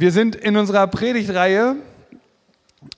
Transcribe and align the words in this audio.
Wir 0.00 0.12
sind 0.12 0.36
in 0.36 0.56
unserer 0.56 0.86
Predigtreihe 0.86 1.74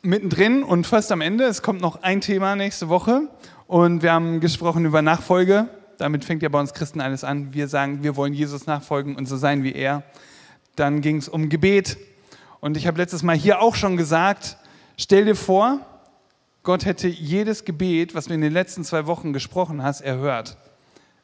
mittendrin 0.03 0.63
und 0.63 0.87
fast 0.87 1.11
am 1.13 1.23
Ende. 1.23 1.45
Es 1.45 1.63
kommt 1.63 1.81
noch 1.81 2.03
ein 2.03 2.21
Thema 2.21 2.57
nächste 2.57 2.91
Woche 2.91 3.23
und 3.67 4.03
wir 4.03 4.13
haben 4.13 4.41
gesprochen 4.41 4.85
über 4.85 5.01
Nachfolge. 5.01 5.71
Damit 5.97 6.27
fängt 6.27 6.43
ja 6.43 6.51
bei 6.51 6.61
uns 6.61 6.75
Christen 6.75 7.01
alles 7.01 7.25
an. 7.25 7.55
Wir 7.55 7.69
sagen, 7.69 8.03
wir 8.03 8.17
wollen 8.17 8.35
Jesus 8.35 8.67
nachfolgen 8.67 9.17
und 9.17 9.25
so 9.25 9.39
sein 9.39 9.65
wie 9.65 9.73
er. 9.73 10.03
Dann 10.77 11.01
ging 11.01 11.17
es 11.17 11.31
um 11.31 11.49
Gebet 11.49 11.97
und 12.61 12.77
ich 12.77 12.87
habe 12.87 12.99
letztes 12.99 13.23
Mal 13.23 13.35
hier 13.35 13.63
auch 13.63 13.77
schon 13.77 13.97
gesagt, 13.97 14.59
stell 14.99 15.25
dir 15.25 15.37
vor, 15.37 15.81
Gott 16.65 16.85
hätte 16.85 17.09
jedes 17.09 17.65
Gebet, 17.65 18.15
was 18.15 18.27
du 18.27 18.35
in 18.35 18.43
den 18.43 18.53
letzten 18.53 18.85
zwei 18.85 19.07
Wochen 19.07 19.33
gesprochen 19.33 19.83
hast, 19.83 20.03
erhört. 20.03 20.59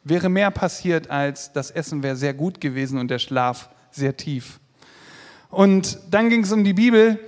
Wäre 0.04 0.30
mehr 0.30 0.50
passiert, 0.50 1.11
als 1.11 1.52
das 1.52 1.70
Essen 1.70 2.02
wäre 2.02 2.16
sehr 2.16 2.32
gut 2.32 2.62
gewesen 2.62 2.98
und 2.98 3.08
der 3.11 3.18
Schlaf 3.18 3.68
sehr 3.90 4.16
tief. 4.16 4.58
Und 5.57 6.00
dann 6.11 6.29
ging 6.29 6.43
es 6.43 6.52
um 6.52 6.64
die 6.64 6.75
Bibel, 6.75 7.18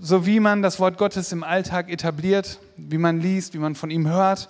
so 0.00 0.24
wie 0.24 0.40
man 0.40 0.62
das 0.62 0.80
Wort 0.80 0.96
Gottes 0.96 1.32
im 1.32 1.44
Alltag 1.44 1.90
etabliert, 1.90 2.58
wie 2.78 2.96
man 2.96 3.20
liest, 3.20 3.52
wie 3.52 3.58
man 3.58 3.74
von 3.74 3.90
ihm 3.90 4.08
hört. 4.08 4.48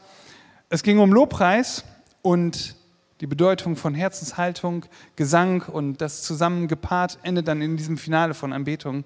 Es 0.68 0.84
ging 0.84 1.00
um 1.00 1.12
Lobpreis 1.12 1.82
und 2.22 2.76
die 3.20 3.26
Bedeutung 3.26 3.74
von 3.74 3.92
Herzenshaltung, 3.92 4.86
Gesang 5.16 5.62
und 5.62 6.00
das 6.00 6.22
zusammengepaart 6.22 7.18
endet 7.24 7.48
dann 7.48 7.60
in 7.60 7.76
diesem 7.76 7.98
Finale 7.98 8.34
von 8.34 8.52
Anbetung. 8.52 9.02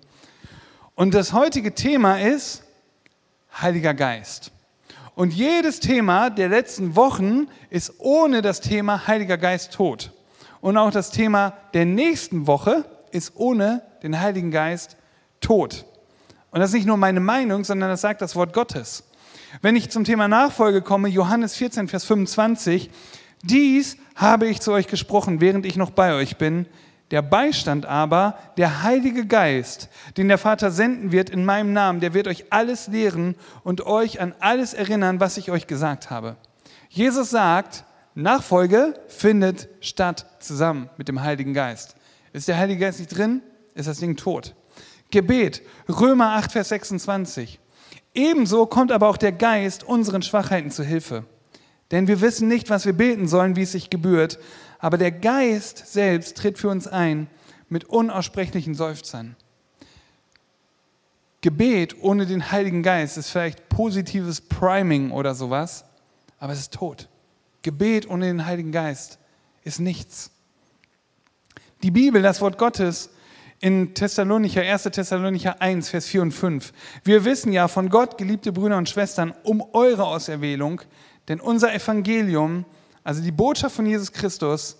Und 0.94 1.14
das 1.14 1.32
heutige 1.32 1.74
Thema 1.74 2.20
ist 2.20 2.64
Heiliger 3.58 3.94
Geist. 3.94 4.52
Und 5.14 5.32
jedes 5.32 5.80
Thema 5.80 6.28
der 6.28 6.50
letzten 6.50 6.96
Wochen 6.96 7.46
ist 7.70 7.94
ohne 7.96 8.42
das 8.42 8.60
Thema 8.60 9.06
Heiliger 9.06 9.38
Geist 9.38 9.72
tot. 9.72 10.12
Und 10.60 10.76
auch 10.76 10.90
das 10.90 11.12
Thema 11.12 11.54
der 11.72 11.86
nächsten 11.86 12.46
Woche 12.46 12.84
ist 13.10 13.32
ohne 13.34 13.87
den 14.02 14.18
Heiligen 14.20 14.50
Geist 14.50 14.96
tot. 15.40 15.84
Und 16.50 16.60
das 16.60 16.70
ist 16.70 16.74
nicht 16.74 16.86
nur 16.86 16.96
meine 16.96 17.20
Meinung, 17.20 17.64
sondern 17.64 17.90
das 17.90 18.00
sagt 18.00 18.22
das 18.22 18.36
Wort 18.36 18.52
Gottes. 18.52 19.04
Wenn 19.62 19.76
ich 19.76 19.90
zum 19.90 20.04
Thema 20.04 20.28
Nachfolge 20.28 20.82
komme, 20.82 21.08
Johannes 21.08 21.56
14, 21.56 21.88
Vers 21.88 22.04
25, 22.04 22.90
dies 23.42 23.96
habe 24.14 24.46
ich 24.46 24.60
zu 24.60 24.72
euch 24.72 24.86
gesprochen, 24.86 25.40
während 25.40 25.64
ich 25.64 25.76
noch 25.76 25.90
bei 25.90 26.14
euch 26.14 26.36
bin. 26.36 26.66
Der 27.10 27.22
Beistand 27.22 27.86
aber, 27.86 28.38
der 28.58 28.82
Heilige 28.82 29.26
Geist, 29.26 29.88
den 30.16 30.28
der 30.28 30.36
Vater 30.36 30.70
senden 30.70 31.12
wird 31.12 31.30
in 31.30 31.44
meinem 31.44 31.72
Namen, 31.72 32.00
der 32.00 32.12
wird 32.12 32.28
euch 32.28 32.46
alles 32.50 32.88
lehren 32.88 33.34
und 33.64 33.86
euch 33.86 34.20
an 34.20 34.34
alles 34.40 34.74
erinnern, 34.74 35.18
was 35.18 35.38
ich 35.38 35.50
euch 35.50 35.66
gesagt 35.66 36.10
habe. 36.10 36.36
Jesus 36.90 37.30
sagt, 37.30 37.84
Nachfolge 38.14 38.94
findet 39.08 39.68
statt 39.80 40.26
zusammen 40.40 40.90
mit 40.98 41.08
dem 41.08 41.22
Heiligen 41.22 41.54
Geist. 41.54 41.94
Ist 42.32 42.48
der 42.48 42.58
Heilige 42.58 42.80
Geist 42.80 42.98
nicht 42.98 43.16
drin, 43.16 43.42
ist 43.78 43.86
das 43.86 43.98
Ding 43.98 44.16
tot. 44.16 44.54
Gebet, 45.10 45.62
Römer 45.88 46.32
8, 46.32 46.52
Vers 46.52 46.68
26. 46.70 47.60
Ebenso 48.14 48.66
kommt 48.66 48.92
aber 48.92 49.08
auch 49.08 49.16
der 49.16 49.32
Geist 49.32 49.84
unseren 49.84 50.22
Schwachheiten 50.22 50.70
zu 50.70 50.82
Hilfe. 50.82 51.24
Denn 51.90 52.08
wir 52.08 52.20
wissen 52.20 52.48
nicht, 52.48 52.68
was 52.68 52.84
wir 52.84 52.92
beten 52.92 53.28
sollen, 53.28 53.56
wie 53.56 53.62
es 53.62 53.72
sich 53.72 53.88
gebührt, 53.88 54.38
aber 54.78 54.98
der 54.98 55.12
Geist 55.12 55.86
selbst 55.86 56.36
tritt 56.36 56.58
für 56.58 56.68
uns 56.68 56.86
ein 56.86 57.28
mit 57.68 57.84
unaussprechlichen 57.84 58.74
Seufzern. 58.74 59.36
Gebet 61.40 62.02
ohne 62.02 62.26
den 62.26 62.50
Heiligen 62.50 62.82
Geist 62.82 63.16
ist 63.16 63.30
vielleicht 63.30 63.68
positives 63.68 64.40
Priming 64.40 65.12
oder 65.12 65.34
sowas, 65.34 65.84
aber 66.40 66.52
es 66.52 66.60
ist 66.60 66.74
tot. 66.74 67.08
Gebet 67.62 68.10
ohne 68.10 68.26
den 68.26 68.44
Heiligen 68.44 68.72
Geist 68.72 69.18
ist 69.62 69.78
nichts. 69.78 70.30
Die 71.82 71.92
Bibel, 71.92 72.22
das 72.22 72.40
Wort 72.40 72.58
Gottes, 72.58 73.10
in 73.60 73.94
Thessalonicher, 73.94 74.62
1. 74.62 74.84
Thessalonicher 74.84 75.60
1, 75.60 75.88
Vers 75.88 76.06
4 76.06 76.22
und 76.22 76.32
5. 76.32 76.72
Wir 77.04 77.24
wissen 77.24 77.52
ja 77.52 77.68
von 77.68 77.88
Gott, 77.88 78.18
geliebte 78.18 78.52
Brüder 78.52 78.76
und 78.76 78.88
Schwestern, 78.88 79.34
um 79.42 79.62
eure 79.72 80.04
Auserwählung, 80.04 80.80
denn 81.26 81.40
unser 81.40 81.74
Evangelium, 81.74 82.64
also 83.02 83.22
die 83.22 83.32
Botschaft 83.32 83.74
von 83.74 83.86
Jesus 83.86 84.12
Christus, 84.12 84.76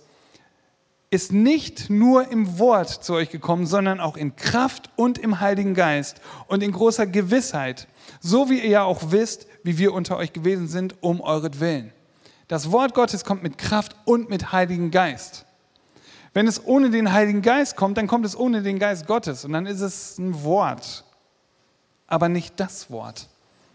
ist 1.11 1.33
nicht 1.33 1.89
nur 1.89 2.31
im 2.31 2.59
Wort 2.59 2.91
zu 2.91 3.15
euch 3.15 3.31
gekommen, 3.31 3.67
sondern 3.67 3.99
auch 3.99 4.17
in 4.17 4.37
Kraft 4.37 4.91
und 4.95 5.19
im 5.19 5.41
Heiligen 5.41 5.75
Geist 5.75 6.21
und 6.47 6.63
in 6.63 6.71
großer 6.71 7.07
Gewissheit, 7.07 7.89
so 8.21 8.51
wie 8.51 8.59
ihr 8.59 8.69
ja 8.69 8.83
auch 8.85 9.11
wisst, 9.11 9.47
wie 9.65 9.79
wir 9.79 9.95
unter 9.95 10.19
euch 10.19 10.33
gewesen 10.33 10.69
sind, 10.69 10.97
um 11.01 11.21
euretwillen. 11.21 11.93
Das 12.47 12.71
Wort 12.71 12.95
Gottes 12.95 13.25
kommt 13.25 13.43
mit 13.43 13.59
Kraft 13.59 13.97
und 14.05 14.31
mit 14.31 14.53
Heiligen 14.53 14.91
Geist. 14.91 15.47
Wenn 16.35 16.47
es 16.47 16.65
ohne 16.65 16.91
den 16.91 17.13
Heiligen 17.13 17.43
Geist 17.43 17.77
kommt, 17.77 17.97
dann 17.97 18.07
kommt 18.07 18.27
es 18.27 18.37
ohne 18.37 18.63
den 18.63 18.79
Geist 18.79 19.07
Gottes 19.07 19.45
und 19.45 19.53
dann 19.53 19.67
ist 19.67 19.81
es 19.81 20.19
ein 20.19 20.43
Wort, 20.45 21.05
aber 22.07 22.29
nicht 22.29 22.61
das 22.61 22.91
Wort. 22.91 23.29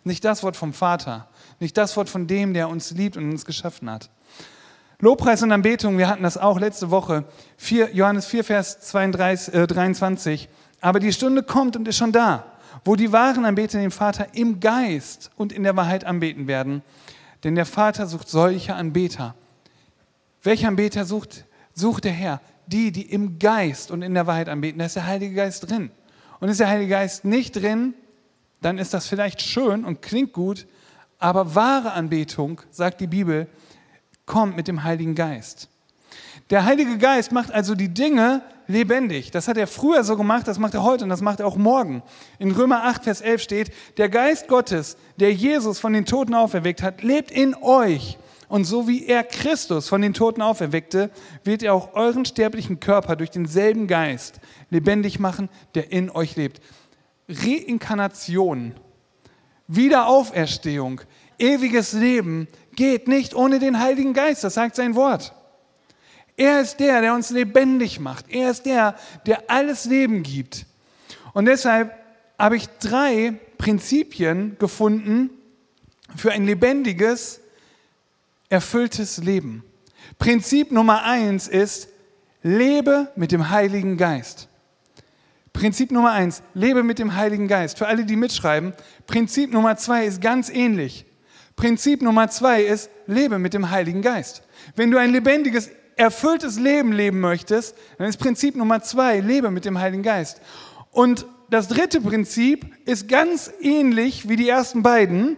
Nicht 0.05 0.25
das 0.25 0.43
Wort 0.43 0.57
vom 0.57 0.73
Vater, 0.73 1.27
nicht 1.59 1.77
das 1.77 1.95
Wort 1.95 2.09
von 2.09 2.27
dem, 2.27 2.53
der 2.53 2.67
uns 2.67 2.91
liebt 2.91 3.15
und 3.15 3.31
uns 3.31 3.45
geschaffen 3.45 3.89
hat. 3.89 4.09
Lobpreis 4.99 5.43
und 5.43 5.51
Anbetung, 5.51 5.97
wir 5.97 6.07
hatten 6.07 6.23
das 6.23 6.37
auch 6.37 6.59
letzte 6.59 6.91
Woche, 6.91 7.25
4, 7.57 7.93
Johannes 7.93 8.25
4, 8.25 8.43
Vers 8.43 8.79
32, 8.81 9.53
äh, 9.53 9.67
23. 9.67 10.49
Aber 10.81 10.99
die 10.99 11.13
Stunde 11.13 11.43
kommt 11.43 11.75
und 11.75 11.87
ist 11.87 11.97
schon 11.97 12.11
da, 12.11 12.45
wo 12.85 12.95
die 12.95 13.11
wahren 13.11 13.45
Anbeter 13.45 13.79
den 13.79 13.91
Vater 13.91 14.27
im 14.33 14.59
Geist 14.59 15.31
und 15.35 15.51
in 15.51 15.63
der 15.63 15.75
Wahrheit 15.75 16.05
anbeten 16.05 16.47
werden. 16.47 16.83
Denn 17.43 17.55
der 17.55 17.65
Vater 17.65 18.07
sucht 18.07 18.29
solche 18.29 18.75
Anbeter. 18.75 19.35
Welcher 20.41 20.69
Anbeter 20.69 21.05
sucht 21.05 21.45
sucht 21.73 22.03
der 22.05 22.11
Herr 22.11 22.41
die, 22.67 22.91
die 22.91 23.11
im 23.11 23.39
Geist 23.39 23.91
und 23.91 24.01
in 24.01 24.13
der 24.13 24.27
Wahrheit 24.27 24.49
anbeten. 24.49 24.79
Da 24.79 24.85
ist 24.85 24.95
der 24.95 25.05
Heilige 25.05 25.35
Geist 25.35 25.69
drin. 25.69 25.91
Und 26.39 26.49
ist 26.49 26.59
der 26.59 26.69
Heilige 26.69 26.89
Geist 26.89 27.25
nicht 27.25 27.55
drin, 27.55 27.93
dann 28.61 28.77
ist 28.77 28.93
das 28.93 29.07
vielleicht 29.07 29.41
schön 29.41 29.85
und 29.85 30.01
klingt 30.01 30.33
gut, 30.33 30.65
aber 31.19 31.55
wahre 31.55 31.91
Anbetung, 31.93 32.61
sagt 32.71 33.01
die 33.01 33.07
Bibel, 33.07 33.47
kommt 34.25 34.55
mit 34.55 34.67
dem 34.67 34.83
Heiligen 34.83 35.15
Geist. 35.15 35.69
Der 36.49 36.65
Heilige 36.65 36.97
Geist 36.97 37.31
macht 37.31 37.51
also 37.51 37.75
die 37.75 37.93
Dinge 37.93 38.41
lebendig. 38.67 39.31
Das 39.31 39.47
hat 39.47 39.57
er 39.57 39.67
früher 39.67 40.03
so 40.03 40.17
gemacht, 40.17 40.47
das 40.47 40.59
macht 40.59 40.73
er 40.73 40.83
heute 40.83 41.03
und 41.03 41.09
das 41.09 41.21
macht 41.21 41.39
er 41.39 41.47
auch 41.47 41.55
morgen. 41.55 42.03
In 42.39 42.51
Römer 42.51 42.83
8, 42.83 43.05
Vers 43.05 43.21
11 43.21 43.41
steht, 43.41 43.71
der 43.97 44.09
Geist 44.09 44.47
Gottes, 44.47 44.97
der 45.17 45.33
Jesus 45.33 45.79
von 45.79 45.93
den 45.93 46.05
Toten 46.05 46.33
auferweckt 46.33 46.81
hat, 46.81 47.03
lebt 47.03 47.31
in 47.31 47.55
euch. 47.55 48.17
Und 48.47 48.65
so 48.65 48.87
wie 48.87 49.05
er 49.05 49.23
Christus 49.23 49.87
von 49.87 50.01
den 50.01 50.13
Toten 50.13 50.41
auferweckte, 50.41 51.09
wird 51.43 51.63
er 51.63 51.73
auch 51.73 51.93
euren 51.93 52.25
sterblichen 52.25 52.79
Körper 52.79 53.15
durch 53.15 53.31
denselben 53.31 53.87
Geist 53.87 54.39
lebendig 54.69 55.19
machen, 55.19 55.49
der 55.75 55.91
in 55.91 56.09
euch 56.09 56.35
lebt. 56.35 56.61
Reinkarnation, 57.29 58.73
Wiederauferstehung, 59.67 61.01
ewiges 61.39 61.93
Leben 61.93 62.47
geht 62.75 63.07
nicht 63.07 63.33
ohne 63.35 63.59
den 63.59 63.79
Heiligen 63.79 64.13
Geist, 64.13 64.43
das 64.43 64.55
sagt 64.55 64.75
sein 64.75 64.95
Wort. 64.95 65.33
Er 66.35 66.61
ist 66.61 66.79
der, 66.79 67.01
der 67.01 67.13
uns 67.13 67.29
lebendig 67.29 67.99
macht. 67.99 68.25
Er 68.29 68.49
ist 68.49 68.65
der, 68.65 68.95
der 69.25 69.43
alles 69.49 69.85
Leben 69.85 70.23
gibt. 70.23 70.65
Und 71.33 71.45
deshalb 71.45 71.93
habe 72.39 72.57
ich 72.57 72.67
drei 72.79 73.33
Prinzipien 73.57 74.57
gefunden 74.59 75.29
für 76.15 76.31
ein 76.31 76.45
lebendiges, 76.45 77.39
erfülltes 78.53 79.17
Leben. 79.17 79.63
Prinzip 80.19 80.71
Nummer 80.71 81.03
eins 81.03 81.47
ist, 81.47 81.87
lebe 82.43 83.11
mit 83.15 83.31
dem 83.31 83.49
Heiligen 83.49 83.97
Geist. 83.97 84.47
Prinzip 85.53 85.91
Nummer 85.91 86.11
eins, 86.11 86.43
lebe 86.53 86.83
mit 86.83 86.99
dem 86.99 87.15
Heiligen 87.15 87.47
Geist. 87.47 87.79
Für 87.79 87.87
alle, 87.87 88.05
die 88.05 88.15
mitschreiben, 88.15 88.73
Prinzip 89.07 89.51
Nummer 89.51 89.75
zwei 89.77 90.05
ist 90.05 90.21
ganz 90.21 90.49
ähnlich. 90.49 91.07
Prinzip 91.55 92.03
Nummer 92.03 92.29
zwei 92.29 92.61
ist, 92.61 92.91
lebe 93.07 93.39
mit 93.39 93.55
dem 93.55 93.71
Heiligen 93.71 94.03
Geist. 94.03 94.43
Wenn 94.75 94.91
du 94.91 94.99
ein 94.99 95.11
lebendiges, 95.11 95.71
erfülltes 95.95 96.59
Leben 96.59 96.91
leben 96.91 97.21
möchtest, 97.21 97.75
dann 97.97 98.07
ist 98.07 98.17
Prinzip 98.17 98.55
Nummer 98.55 98.83
zwei, 98.83 99.19
lebe 99.19 99.49
mit 99.49 99.65
dem 99.65 99.79
Heiligen 99.79 100.03
Geist. 100.03 100.41
Und 100.91 101.25
das 101.49 101.69
dritte 101.69 102.01
Prinzip 102.01 102.67
ist 102.85 103.07
ganz 103.07 103.51
ähnlich 103.61 104.29
wie 104.29 104.35
die 104.35 104.49
ersten 104.49 104.83
beiden. 104.83 105.37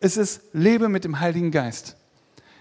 Es 0.00 0.16
ist, 0.16 0.42
lebe 0.52 0.88
mit 0.88 1.04
dem 1.04 1.20
Heiligen 1.20 1.52
Geist. 1.52 1.96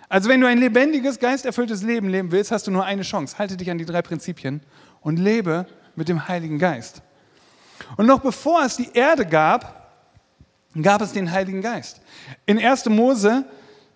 Also 0.10 0.28
wenn 0.28 0.42
du 0.42 0.48
ein 0.48 0.58
lebendiges, 0.58 1.20
geisterfülltes 1.20 1.84
Leben 1.84 2.10
leben 2.10 2.32
willst, 2.32 2.52
hast 2.52 2.66
du 2.66 2.72
nur 2.72 2.84
eine 2.84 3.04
Chance. 3.04 3.38
Halte 3.38 3.56
dich 3.56 3.70
an 3.70 3.78
die 3.78 3.86
drei 3.86 4.02
Prinzipien 4.02 4.62
und 5.02 5.18
lebe 5.18 5.68
mit 5.96 6.10
dem 6.10 6.28
Heiligen 6.28 6.58
Geist. 6.58 7.04
Und 7.96 8.08
noch 8.08 8.20
bevor 8.20 8.64
es 8.64 8.76
die 8.76 8.90
Erde 8.94 9.26
gab, 9.26 9.94
gab 10.82 11.02
es 11.02 11.14
den 11.14 11.32
Heiligen 11.32 11.62
Geist. 11.62 12.02
In 12.46 12.60
1. 12.60 12.86
Mose, 12.90 13.46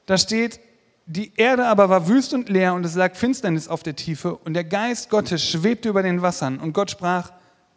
da 0.05 0.17
steht, 0.17 0.59
die 1.05 1.33
Erde 1.35 1.65
aber 1.65 1.89
war 1.89 2.07
wüst 2.07 2.33
und 2.33 2.47
leer 2.47 2.73
und 2.75 2.85
es 2.85 2.95
lag 2.95 3.15
Finsternis 3.15 3.67
auf 3.67 3.83
der 3.83 3.95
Tiefe 3.95 4.35
und 4.35 4.53
der 4.53 4.63
Geist 4.63 5.09
Gottes 5.09 5.43
schwebte 5.43 5.89
über 5.89 6.03
den 6.03 6.21
Wassern 6.21 6.59
und 6.59 6.73
Gott 6.73 6.91
sprach, 6.91 7.31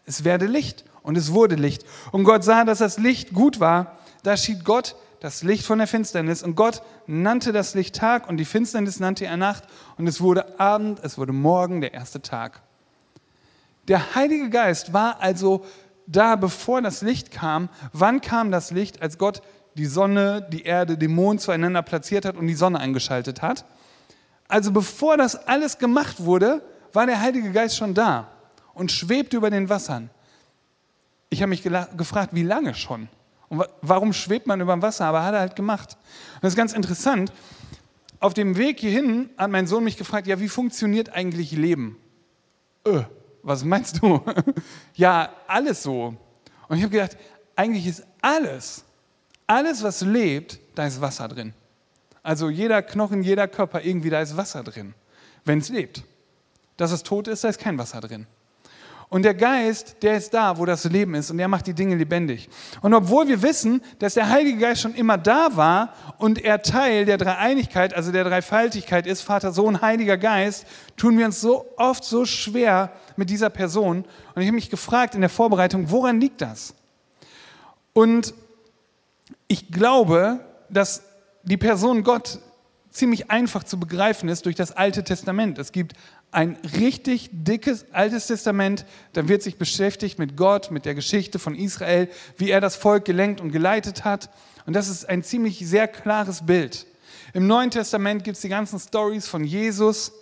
es 0.04 0.24
werde 0.24 0.46
Licht 0.46 0.84
und 1.02 1.16
es 1.16 1.32
wurde 1.32 1.56
Licht. 1.56 1.84
Und 2.12 2.24
Gott 2.24 2.44
sah, 2.44 2.64
dass 2.64 2.78
das 2.78 2.98
Licht 2.98 3.32
gut 3.32 3.60
war. 3.60 3.98
Da 4.22 4.36
schied 4.36 4.64
Gott 4.64 4.94
das 5.26 5.42
Licht 5.42 5.66
von 5.66 5.78
der 5.78 5.88
Finsternis. 5.88 6.44
Und 6.44 6.54
Gott 6.54 6.82
nannte 7.08 7.52
das 7.52 7.74
Licht 7.74 7.96
Tag 7.96 8.28
und 8.28 8.36
die 8.36 8.44
Finsternis 8.44 9.00
nannte 9.00 9.26
er 9.26 9.36
Nacht. 9.36 9.64
Und 9.98 10.06
es 10.06 10.20
wurde 10.20 10.60
Abend, 10.60 11.00
es 11.02 11.18
wurde 11.18 11.32
Morgen, 11.32 11.80
der 11.80 11.92
erste 11.94 12.22
Tag. 12.22 12.62
Der 13.88 14.14
Heilige 14.14 14.50
Geist 14.50 14.92
war 14.92 15.20
also 15.20 15.64
da, 16.06 16.36
bevor 16.36 16.80
das 16.80 17.02
Licht 17.02 17.32
kam. 17.32 17.68
Wann 17.92 18.20
kam 18.20 18.52
das 18.52 18.70
Licht? 18.70 19.02
Als 19.02 19.18
Gott 19.18 19.42
die 19.74 19.86
Sonne, 19.86 20.46
die 20.52 20.62
Erde, 20.62 20.96
den 20.96 21.12
Mond 21.12 21.40
zueinander 21.40 21.82
platziert 21.82 22.24
hat 22.24 22.36
und 22.36 22.46
die 22.46 22.54
Sonne 22.54 22.78
eingeschaltet 22.78 23.42
hat. 23.42 23.64
Also 24.46 24.70
bevor 24.70 25.16
das 25.16 25.34
alles 25.48 25.78
gemacht 25.78 26.24
wurde, 26.24 26.62
war 26.92 27.04
der 27.04 27.20
Heilige 27.20 27.50
Geist 27.50 27.76
schon 27.76 27.94
da 27.94 28.28
und 28.74 28.92
schwebte 28.92 29.38
über 29.38 29.50
den 29.50 29.68
Wassern. 29.68 30.08
Ich 31.30 31.42
habe 31.42 31.50
mich 31.50 31.64
gefragt, 31.64 32.32
wie 32.32 32.44
lange 32.44 32.76
schon? 32.76 33.08
Und 33.48 33.64
warum 33.80 34.12
schwebt 34.12 34.46
man 34.46 34.60
über 34.60 34.72
dem 34.72 34.82
Wasser? 34.82 35.06
Aber 35.06 35.24
hat 35.24 35.34
er 35.34 35.40
halt 35.40 35.56
gemacht. 35.56 35.96
Und 36.34 36.44
das 36.44 36.52
ist 36.52 36.56
ganz 36.56 36.72
interessant. 36.72 37.32
Auf 38.18 38.34
dem 38.34 38.56
Weg 38.56 38.80
hierhin 38.80 39.30
hat 39.36 39.50
mein 39.50 39.66
Sohn 39.66 39.84
mich 39.84 39.96
gefragt, 39.96 40.26
ja, 40.26 40.40
wie 40.40 40.48
funktioniert 40.48 41.10
eigentlich 41.10 41.52
Leben? 41.52 41.98
Öh, 42.86 43.02
was 43.42 43.64
meinst 43.64 44.02
du? 44.02 44.20
ja, 44.94 45.30
alles 45.46 45.82
so. 45.82 46.16
Und 46.68 46.76
ich 46.76 46.82
habe 46.82 46.92
gedacht, 46.92 47.16
eigentlich 47.54 47.86
ist 47.86 48.04
alles, 48.20 48.84
alles, 49.46 49.82
was 49.82 50.00
lebt, 50.00 50.58
da 50.74 50.86
ist 50.86 51.00
Wasser 51.00 51.28
drin. 51.28 51.54
Also 52.22 52.50
jeder 52.50 52.82
Knochen, 52.82 53.22
jeder 53.22 53.46
Körper, 53.46 53.82
irgendwie, 53.82 54.10
da 54.10 54.20
ist 54.20 54.36
Wasser 54.36 54.64
drin, 54.64 54.94
wenn 55.44 55.58
es 55.58 55.68
lebt. 55.68 56.02
Dass 56.76 56.90
es 56.90 57.02
tot 57.02 57.28
ist, 57.28 57.44
da 57.44 57.48
ist 57.48 57.60
kein 57.60 57.78
Wasser 57.78 58.00
drin. 58.00 58.26
Und 59.08 59.22
der 59.22 59.34
Geist, 59.34 60.02
der 60.02 60.16
ist 60.16 60.34
da, 60.34 60.58
wo 60.58 60.64
das 60.64 60.84
Leben 60.84 61.14
ist 61.14 61.30
und 61.30 61.38
der 61.38 61.46
macht 61.46 61.66
die 61.68 61.74
Dinge 61.74 61.94
lebendig. 61.94 62.48
Und 62.82 62.92
obwohl 62.92 63.28
wir 63.28 63.40
wissen, 63.40 63.80
dass 64.00 64.14
der 64.14 64.28
Heilige 64.28 64.58
Geist 64.58 64.82
schon 64.82 64.94
immer 64.94 65.16
da 65.16 65.50
war 65.54 65.94
und 66.18 66.44
er 66.44 66.62
Teil 66.62 67.04
der 67.04 67.16
Dreieinigkeit, 67.16 67.94
also 67.94 68.10
der 68.10 68.24
Dreifaltigkeit 68.24 69.06
ist, 69.06 69.22
Vater, 69.22 69.52
Sohn, 69.52 69.80
Heiliger 69.80 70.16
Geist, 70.16 70.66
tun 70.96 71.16
wir 71.18 71.26
uns 71.26 71.40
so 71.40 71.66
oft 71.76 72.02
so 72.02 72.24
schwer 72.24 72.90
mit 73.16 73.30
dieser 73.30 73.48
Person. 73.48 74.04
Und 74.34 74.42
ich 74.42 74.48
habe 74.48 74.56
mich 74.56 74.70
gefragt 74.70 75.14
in 75.14 75.20
der 75.20 75.30
Vorbereitung, 75.30 75.90
woran 75.90 76.20
liegt 76.20 76.40
das? 76.40 76.74
Und 77.92 78.34
ich 79.46 79.70
glaube, 79.70 80.40
dass 80.68 81.04
die 81.44 81.56
Person 81.56 82.02
Gott 82.02 82.40
ziemlich 82.90 83.30
einfach 83.30 83.62
zu 83.62 83.78
begreifen 83.78 84.28
ist 84.28 84.46
durch 84.46 84.56
das 84.56 84.72
Alte 84.72 85.04
Testament. 85.04 85.58
Es 85.58 85.70
gibt 85.70 85.92
ein 86.32 86.58
richtig 86.78 87.30
dickes 87.32 87.86
Altes 87.92 88.26
Testament, 88.26 88.84
da 89.12 89.28
wird 89.28 89.42
sich 89.42 89.56
beschäftigt 89.56 90.18
mit 90.18 90.36
Gott, 90.36 90.70
mit 90.70 90.84
der 90.84 90.94
Geschichte 90.94 91.38
von 91.38 91.54
Israel, 91.54 92.08
wie 92.36 92.50
er 92.50 92.60
das 92.60 92.76
Volk 92.76 93.04
gelenkt 93.04 93.40
und 93.40 93.52
geleitet 93.52 94.04
hat. 94.04 94.28
Und 94.66 94.74
das 94.74 94.88
ist 94.88 95.08
ein 95.08 95.22
ziemlich 95.22 95.58
sehr 95.66 95.88
klares 95.88 96.44
Bild. 96.44 96.86
Im 97.32 97.46
Neuen 97.46 97.70
Testament 97.70 98.24
gibt 98.24 98.36
es 98.36 98.42
die 98.42 98.48
ganzen 98.48 98.78
Stories 98.78 99.28
von 99.28 99.44
Jesus, 99.44 100.12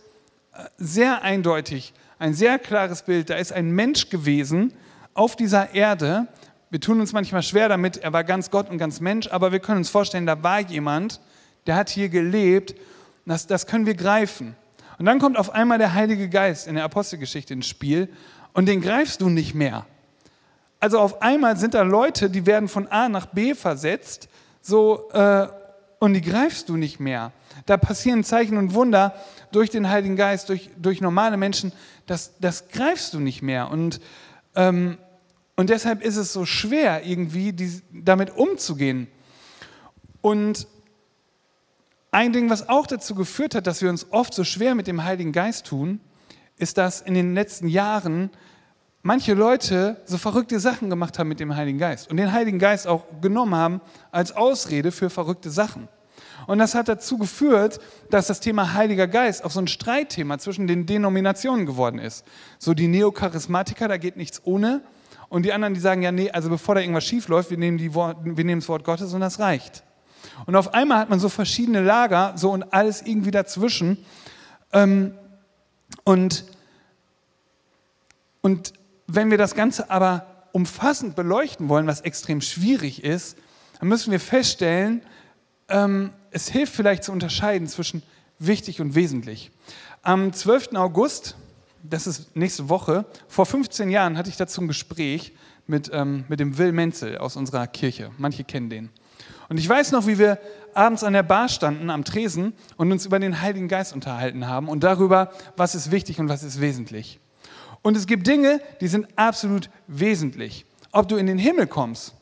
sehr 0.79 1.23
eindeutig, 1.23 1.93
ein 2.19 2.35
sehr 2.35 2.59
klares 2.59 3.03
Bild. 3.03 3.31
Da 3.31 3.37
ist 3.37 3.53
ein 3.53 3.71
Mensch 3.71 4.09
gewesen 4.11 4.73
auf 5.15 5.37
dieser 5.37 5.75
Erde. 5.75 6.29
Wir 6.71 6.81
tun 6.81 7.01
uns 7.01 7.13
manchmal 7.13 7.43
schwer 7.43 7.69
damit, 7.69 7.99
er 7.99 8.13
war 8.13 8.25
ganz 8.25 8.51
Gott 8.51 8.71
und 8.71 8.79
ganz 8.79 9.01
Mensch, 9.01 9.29
aber 9.29 9.53
wir 9.53 9.61
können 9.61 9.79
uns 9.79 9.91
vorstellen, 9.91 10.27
da 10.27 10.43
war 10.43 10.61
jemand, 10.61 11.21
der 11.67 11.77
hat 11.77 11.89
hier 11.89 12.09
gelebt. 12.09 12.75
Das, 13.27 13.47
das 13.47 13.67
können 13.67 13.87
wir 13.87 13.95
greifen. 13.95 14.55
Und 14.99 15.07
dann 15.07 15.19
kommt 15.19 15.37
auf 15.37 15.51
einmal 15.51 15.79
der 15.79 15.95
Heilige 15.95 16.29
Geist 16.29 16.67
in 16.67 16.75
der 16.75 16.85
Apostelgeschichte 16.85 17.55
ins 17.55 17.67
Spiel 17.67 18.09
und 18.53 18.67
den 18.67 18.81
greifst 18.81 19.21
du 19.21 19.29
nicht 19.29 19.55
mehr. 19.55 19.87
Also 20.81 20.99
auf 20.99 21.23
einmal 21.23 21.57
sind 21.57 21.75
da 21.75 21.83
Leute, 21.83 22.31
die 22.31 22.47
werden 22.47 22.69
von 22.69 22.89
A 22.89 23.09
nach 23.09 23.27
B 23.27 23.55
versetzt, 23.55 24.29
so 24.61 25.11
äh, 25.13 25.49
und 25.99 26.13
die 26.13 26.21
greifst 26.21 26.69
du 26.69 26.77
nicht 26.77 27.01
mehr. 27.01 27.33
Da 27.67 27.77
passieren 27.77 28.25
Zeichen 28.25 28.59
und 28.59 28.75
Wunder 28.75 29.15
durch 29.53 29.71
den 29.71 29.89
Heiligen 29.89 30.17
Geist, 30.17 30.49
durch, 30.49 30.71
durch 30.77 31.01
normale 31.01 31.37
Menschen, 31.37 31.73
das, 32.07 32.35
das 32.41 32.69
greifst 32.69 33.15
du 33.15 33.21
nicht 33.21 33.41
mehr. 33.41 33.71
Und, 33.71 34.01
ähm, 34.55 34.99
und 35.57 35.71
deshalb 35.71 36.03
ist 36.03 36.17
es 36.17 36.33
so 36.33 36.45
schwer, 36.45 37.07
irgendwie 37.07 37.53
die, 37.53 37.81
damit 37.93 38.37
umzugehen. 38.37 39.07
Und 40.21 40.67
ein 42.15 42.33
Ding, 42.33 42.49
was 42.49 42.69
auch 42.69 42.87
dazu 42.87 43.15
geführt 43.15 43.57
hat, 43.57 43.67
dass 43.67 43.83
wir 43.83 43.91
uns 43.91 44.07
oft 44.13 44.35
so 44.35 44.45
schwer 44.45 44.75
mit 44.77 44.87
dem 44.87 45.03
Heiligen 45.03 45.33
Geist 45.33 45.67
tun, 45.67 46.01
ist, 46.57 46.79
dass 46.79 47.01
in 47.01 47.15
den 47.15 47.35
letzten 47.35 47.67
Jahren 47.67 48.31
manche 49.03 49.35
Leute 49.35 50.01
so 50.07 50.17
verrückte 50.17 50.61
Sachen 50.61 50.91
gemacht 50.91 51.19
haben 51.19 51.29
mit 51.29 51.41
dem 51.41 51.57
Heiligen 51.57 51.79
Geist 51.79 52.09
und 52.09 52.17
den 52.17 52.33
Heiligen 52.33 52.61
Geist 52.61 52.87
auch 52.87 53.05
genommen 53.21 53.57
haben 53.57 53.81
als 54.13 54.31
Ausrede 54.31 54.93
für 54.93 55.11
verrückte 55.11 55.51
Sachen. 55.51 55.89
Und 56.47 56.59
das 56.59 56.77
hat 56.77 56.89
dazu 56.89 57.19
geführt, 57.19 57.81
dass 58.11 58.29
das 58.29 58.39
Thema 58.39 58.75
Heiliger 58.75 59.09
Geist 59.09 59.45
auch 59.45 59.51
so 59.51 59.61
ein 59.61 59.67
Streitthema 59.67 60.39
zwischen 60.39 60.69
den 60.69 60.87
Denominationen 60.87 61.67
geworden 61.67 61.99
ist. 61.99 62.25
So 62.61 62.75
die 62.75 62.87
Neocharismatiker, 62.87 63.89
da 63.89 63.97
geht 63.97 64.17
nichts 64.17 64.41
ohne. 64.45 64.83
Und 65.29 65.45
die 65.45 65.53
anderen, 65.53 65.75
die 65.75 65.81
sagen, 65.81 66.03
ja, 66.03 66.13
nee, 66.13 66.31
also 66.31 66.49
bevor 66.49 66.77
da 66.77 66.81
irgendwas 66.81 67.05
schief 67.05 67.27
läuft, 67.27 67.51
wir 67.51 67.59
wir 67.59 68.45
nehmen 68.45 68.61
das 68.61 68.69
Wort 68.69 68.85
Gottes 68.85 69.13
und 69.15 69.21
das 69.21 69.41
reicht. 69.41 69.83
Und 70.47 70.57
auf 70.57 70.75
einmal 70.75 70.99
hat 70.99 71.11
man 71.11 71.21
so 71.21 71.29
verschiedene 71.29 71.83
Lager, 71.83 72.35
so 72.37 72.51
und 72.51 72.73
alles 72.73 73.03
irgendwie 73.03 73.31
dazwischen. 73.31 74.05
Ähm, 74.73 75.15
und, 76.05 76.45
und 78.43 78.73
wenn 79.07 79.31
wir 79.31 79.39
das 79.39 79.55
Ganze 79.55 79.91
aber 79.91 80.27
umfassend 80.53 81.17
beleuchten 81.17 81.69
wollen, 81.69 81.87
was 81.87 82.01
extrem 82.01 82.41
schwierig 82.41 83.03
ist, 83.03 83.37
dann 83.79 83.89
müssen 83.89 84.13
wir 84.13 84.21
feststellen, 84.21 85.03
ähm, 85.69 86.13
es 86.31 86.49
hilft 86.49 86.75
vielleicht 86.75 87.05
zu 87.05 87.13
unterscheiden 87.13 87.67
zwischen 87.69 88.03
wichtig 88.39 88.81
und 88.81 88.95
wesentlich. 88.95 89.51
Am 90.03 90.33
12. 90.33 90.75
August, 90.75 91.37
das 91.83 92.07
ist 92.07 92.37
nächste 92.37 92.69
Woche, 92.69 93.05
vor 93.29 93.47
15 93.47 93.91
Jahren 93.91 94.19
hatte 94.19 94.31
ich 94.31 94.37
dazu 94.37 94.61
ein 94.61 94.69
Gespräch 94.69 95.33
mit, 95.67 95.91
ähm, 95.93 96.25
mit 96.29 96.41
dem 96.41 96.59
Will 96.59 96.73
Menzel 96.73 97.19
aus 97.19 97.37
unserer 97.37 97.67
Kirche. 97.67 98.11
Manche 98.19 98.45
kennen 98.45 98.71
den. 98.71 98.91
Und 99.49 99.59
ich 99.59 99.69
weiß 99.69 99.93
noch, 99.93 100.07
wie 100.07 100.19
wir 100.19 100.39
abends 100.75 101.05
an 101.05 101.13
der 101.13 101.23
Bar 101.23 101.49
standen, 101.49 101.91
am 101.91 102.05
Tresen 102.05 102.53
und 102.77 102.91
uns 102.91 103.07
über 103.07 103.19
den 103.19 103.41
Heiligen 103.41 103.69
Geist 103.69 103.93
unterhalten 103.93 104.49
haben 104.49 104.69
und 104.69 104.85
darüber, 104.85 105.31
was 105.57 105.75
ist 105.75 105.91
wichtig 105.91 106.19
und 106.19 106.29
was 106.29 106.43
ist 106.43 106.61
wesentlich. 106.61 107.21
Und 107.83 107.97
es 107.97 108.07
gibt 108.07 108.27
Dinge, 108.27 108.61
die 108.81 108.89
sind 108.89 109.07
absolut 109.17 109.71
wesentlich. 109.87 110.65
Ob 110.91 111.09
du 111.09 111.17
in 111.17 111.27
den 111.27 111.39
Himmel 111.39 111.67
kommst, 111.67 112.15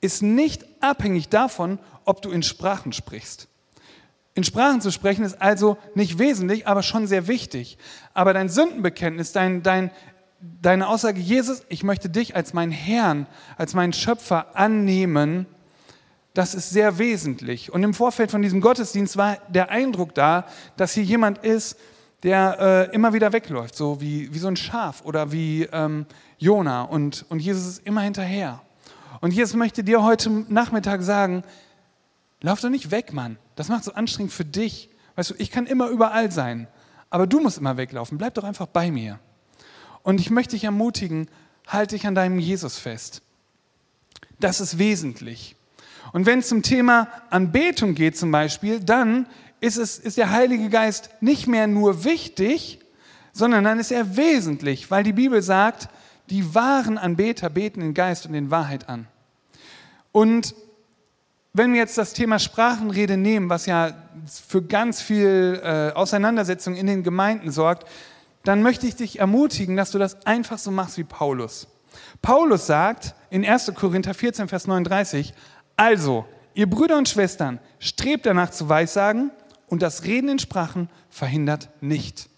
ist 0.00 0.22
nicht 0.22 0.64
abhängig 0.80 1.28
davon, 1.28 1.78
ob 2.04 2.20
du 2.20 2.30
in 2.30 2.42
Sprachen 2.42 2.92
sprichst. 2.92 3.48
In 4.34 4.42
Sprachen 4.42 4.80
zu 4.80 4.90
sprechen 4.90 5.24
ist 5.24 5.40
also 5.40 5.78
nicht 5.94 6.18
wesentlich, 6.18 6.66
aber 6.66 6.82
schon 6.82 7.06
sehr 7.06 7.28
wichtig. 7.28 7.78
Aber 8.12 8.34
dein 8.34 8.48
Sündenbekenntnis, 8.48 9.30
dein, 9.32 9.62
dein, 9.62 9.92
deine 10.40 10.88
Aussage, 10.88 11.20
Jesus, 11.20 11.62
ich 11.68 11.84
möchte 11.84 12.08
dich 12.08 12.34
als 12.34 12.52
meinen 12.52 12.72
Herrn, 12.72 13.28
als 13.56 13.74
meinen 13.74 13.92
Schöpfer 13.92 14.56
annehmen, 14.56 15.46
das 16.34 16.54
ist 16.54 16.70
sehr 16.70 16.98
wesentlich. 16.98 17.72
Und 17.72 17.84
im 17.84 17.94
Vorfeld 17.94 18.30
von 18.30 18.42
diesem 18.42 18.60
Gottesdienst 18.60 19.16
war 19.16 19.38
der 19.48 19.70
Eindruck 19.70 20.14
da, 20.14 20.46
dass 20.76 20.92
hier 20.92 21.04
jemand 21.04 21.38
ist, 21.38 21.78
der 22.24 22.88
äh, 22.90 22.94
immer 22.94 23.12
wieder 23.12 23.32
wegläuft, 23.32 23.76
so 23.76 24.00
wie, 24.00 24.34
wie 24.34 24.38
so 24.38 24.48
ein 24.48 24.56
Schaf 24.56 25.02
oder 25.04 25.30
wie 25.30 25.64
ähm, 25.72 26.06
Jona. 26.38 26.82
Und, 26.82 27.24
und 27.28 27.38
Jesus 27.38 27.66
ist 27.66 27.86
immer 27.86 28.00
hinterher. 28.00 28.60
Und 29.20 29.32
Jesus 29.32 29.54
möchte 29.54 29.84
dir 29.84 30.02
heute 30.02 30.28
Nachmittag 30.48 31.02
sagen, 31.02 31.44
lauf 32.40 32.60
doch 32.60 32.70
nicht 32.70 32.90
weg, 32.90 33.12
Mann. 33.12 33.38
Das 33.54 33.68
macht 33.68 33.84
so 33.84 33.92
anstrengend 33.92 34.32
für 34.32 34.44
dich. 34.44 34.88
Weißt 35.14 35.30
du, 35.30 35.34
ich 35.38 35.50
kann 35.52 35.66
immer 35.66 35.88
überall 35.88 36.32
sein, 36.32 36.66
aber 37.10 37.26
du 37.28 37.40
musst 37.40 37.58
immer 37.58 37.76
weglaufen. 37.76 38.18
Bleib 38.18 38.34
doch 38.34 38.44
einfach 38.44 38.66
bei 38.66 38.90
mir. 38.90 39.20
Und 40.02 40.18
ich 40.18 40.30
möchte 40.30 40.56
dich 40.56 40.64
ermutigen, 40.64 41.28
halte 41.68 41.94
dich 41.94 42.06
an 42.06 42.16
deinem 42.16 42.40
Jesus 42.40 42.78
fest. 42.78 43.22
Das 44.40 44.60
ist 44.60 44.78
wesentlich. 44.78 45.56
Und 46.12 46.26
wenn 46.26 46.40
es 46.40 46.48
zum 46.48 46.62
Thema 46.62 47.08
Anbetung 47.30 47.94
geht 47.94 48.16
zum 48.16 48.30
Beispiel, 48.30 48.80
dann 48.80 49.26
ist, 49.60 49.76
es, 49.76 49.98
ist 49.98 50.18
der 50.18 50.30
Heilige 50.30 50.68
Geist 50.68 51.10
nicht 51.20 51.46
mehr 51.46 51.66
nur 51.66 52.04
wichtig, 52.04 52.80
sondern 53.32 53.64
dann 53.64 53.78
ist 53.78 53.90
er 53.90 54.16
wesentlich, 54.16 54.90
weil 54.90 55.02
die 55.02 55.12
Bibel 55.12 55.42
sagt, 55.42 55.88
die 56.30 56.54
wahren 56.54 56.98
Anbeter 56.98 57.50
beten 57.50 57.80
in 57.80 57.94
Geist 57.94 58.26
und 58.26 58.34
in 58.34 58.50
Wahrheit 58.50 58.88
an. 58.88 59.06
Und 60.12 60.54
wenn 61.52 61.72
wir 61.72 61.80
jetzt 61.80 61.98
das 61.98 62.12
Thema 62.12 62.38
Sprachenrede 62.38 63.16
nehmen, 63.16 63.48
was 63.50 63.66
ja 63.66 63.92
für 64.26 64.62
ganz 64.62 65.00
viel 65.00 65.60
äh, 65.62 65.92
Auseinandersetzung 65.92 66.74
in 66.74 66.86
den 66.86 67.02
Gemeinden 67.02 67.50
sorgt, 67.50 67.88
dann 68.42 68.62
möchte 68.62 68.86
ich 68.86 68.96
dich 68.96 69.20
ermutigen, 69.20 69.76
dass 69.76 69.90
du 69.90 69.98
das 69.98 70.26
einfach 70.26 70.58
so 70.58 70.70
machst 70.70 70.98
wie 70.98 71.04
Paulus. 71.04 71.66
Paulus 72.22 72.66
sagt 72.66 73.14
in 73.30 73.44
1. 73.44 73.72
Korinther 73.74 74.14
14, 74.14 74.48
Vers 74.48 74.66
39, 74.66 75.32
also, 75.76 76.24
ihr 76.54 76.68
Brüder 76.68 76.96
und 76.96 77.08
Schwestern, 77.08 77.58
strebt 77.78 78.26
danach 78.26 78.50
zu 78.50 78.68
Weissagen 78.68 79.30
und 79.66 79.82
das 79.82 80.04
Reden 80.04 80.28
in 80.28 80.38
Sprachen 80.38 80.88
verhindert 81.10 81.68
nicht. 81.80 82.28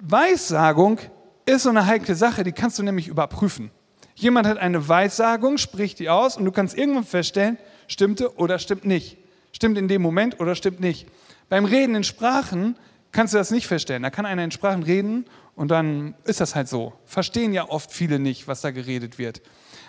Weissagung 0.00 0.98
ist 1.46 1.62
so 1.62 1.70
eine 1.70 1.86
heikle 1.86 2.14
Sache, 2.14 2.44
die 2.44 2.52
kannst 2.52 2.78
du 2.78 2.82
nämlich 2.82 3.08
überprüfen. 3.08 3.70
Jemand 4.14 4.46
hat 4.46 4.58
eine 4.58 4.88
Weissagung, 4.88 5.58
spricht 5.58 5.98
die 5.98 6.10
aus 6.10 6.36
und 6.36 6.44
du 6.44 6.52
kannst 6.52 6.76
irgendwann 6.76 7.04
feststellen, 7.04 7.56
stimmte 7.86 8.36
oder 8.36 8.58
stimmt 8.58 8.84
nicht. 8.84 9.16
Stimmt 9.52 9.78
in 9.78 9.88
dem 9.88 10.02
Moment 10.02 10.40
oder 10.40 10.54
stimmt 10.54 10.80
nicht. 10.80 11.06
Beim 11.48 11.64
Reden 11.64 11.94
in 11.94 12.04
Sprachen 12.04 12.76
kannst 13.12 13.32
du 13.32 13.38
das 13.38 13.50
nicht 13.50 13.66
feststellen. 13.66 14.02
Da 14.02 14.10
kann 14.10 14.26
einer 14.26 14.44
in 14.44 14.50
Sprachen 14.50 14.82
reden 14.82 15.24
und 15.56 15.68
dann 15.68 16.14
ist 16.24 16.40
das 16.40 16.54
halt 16.54 16.68
so. 16.68 16.92
Verstehen 17.06 17.52
ja 17.52 17.68
oft 17.68 17.92
viele 17.92 18.18
nicht, 18.18 18.46
was 18.46 18.60
da 18.60 18.70
geredet 18.70 19.18
wird. 19.18 19.40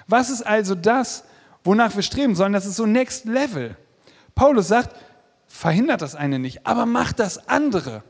Was 0.08 0.30
ist 0.30 0.44
also 0.44 0.76
das, 0.76 1.26
wonach 1.64 1.96
wir 1.96 2.04
streben 2.04 2.36
sollen? 2.36 2.54
Das 2.54 2.66
ist 2.66 2.76
so 2.76 2.86
Next 2.86 3.26
Level. 3.26 3.76
Paulus 4.36 4.68
sagt, 4.68 4.96
verhindert 5.48 6.02
das 6.02 6.16
eine 6.16 6.40
nicht, 6.40 6.66
aber 6.66 6.86
macht 6.86 7.20
das 7.20 7.50
andere. 7.50 8.04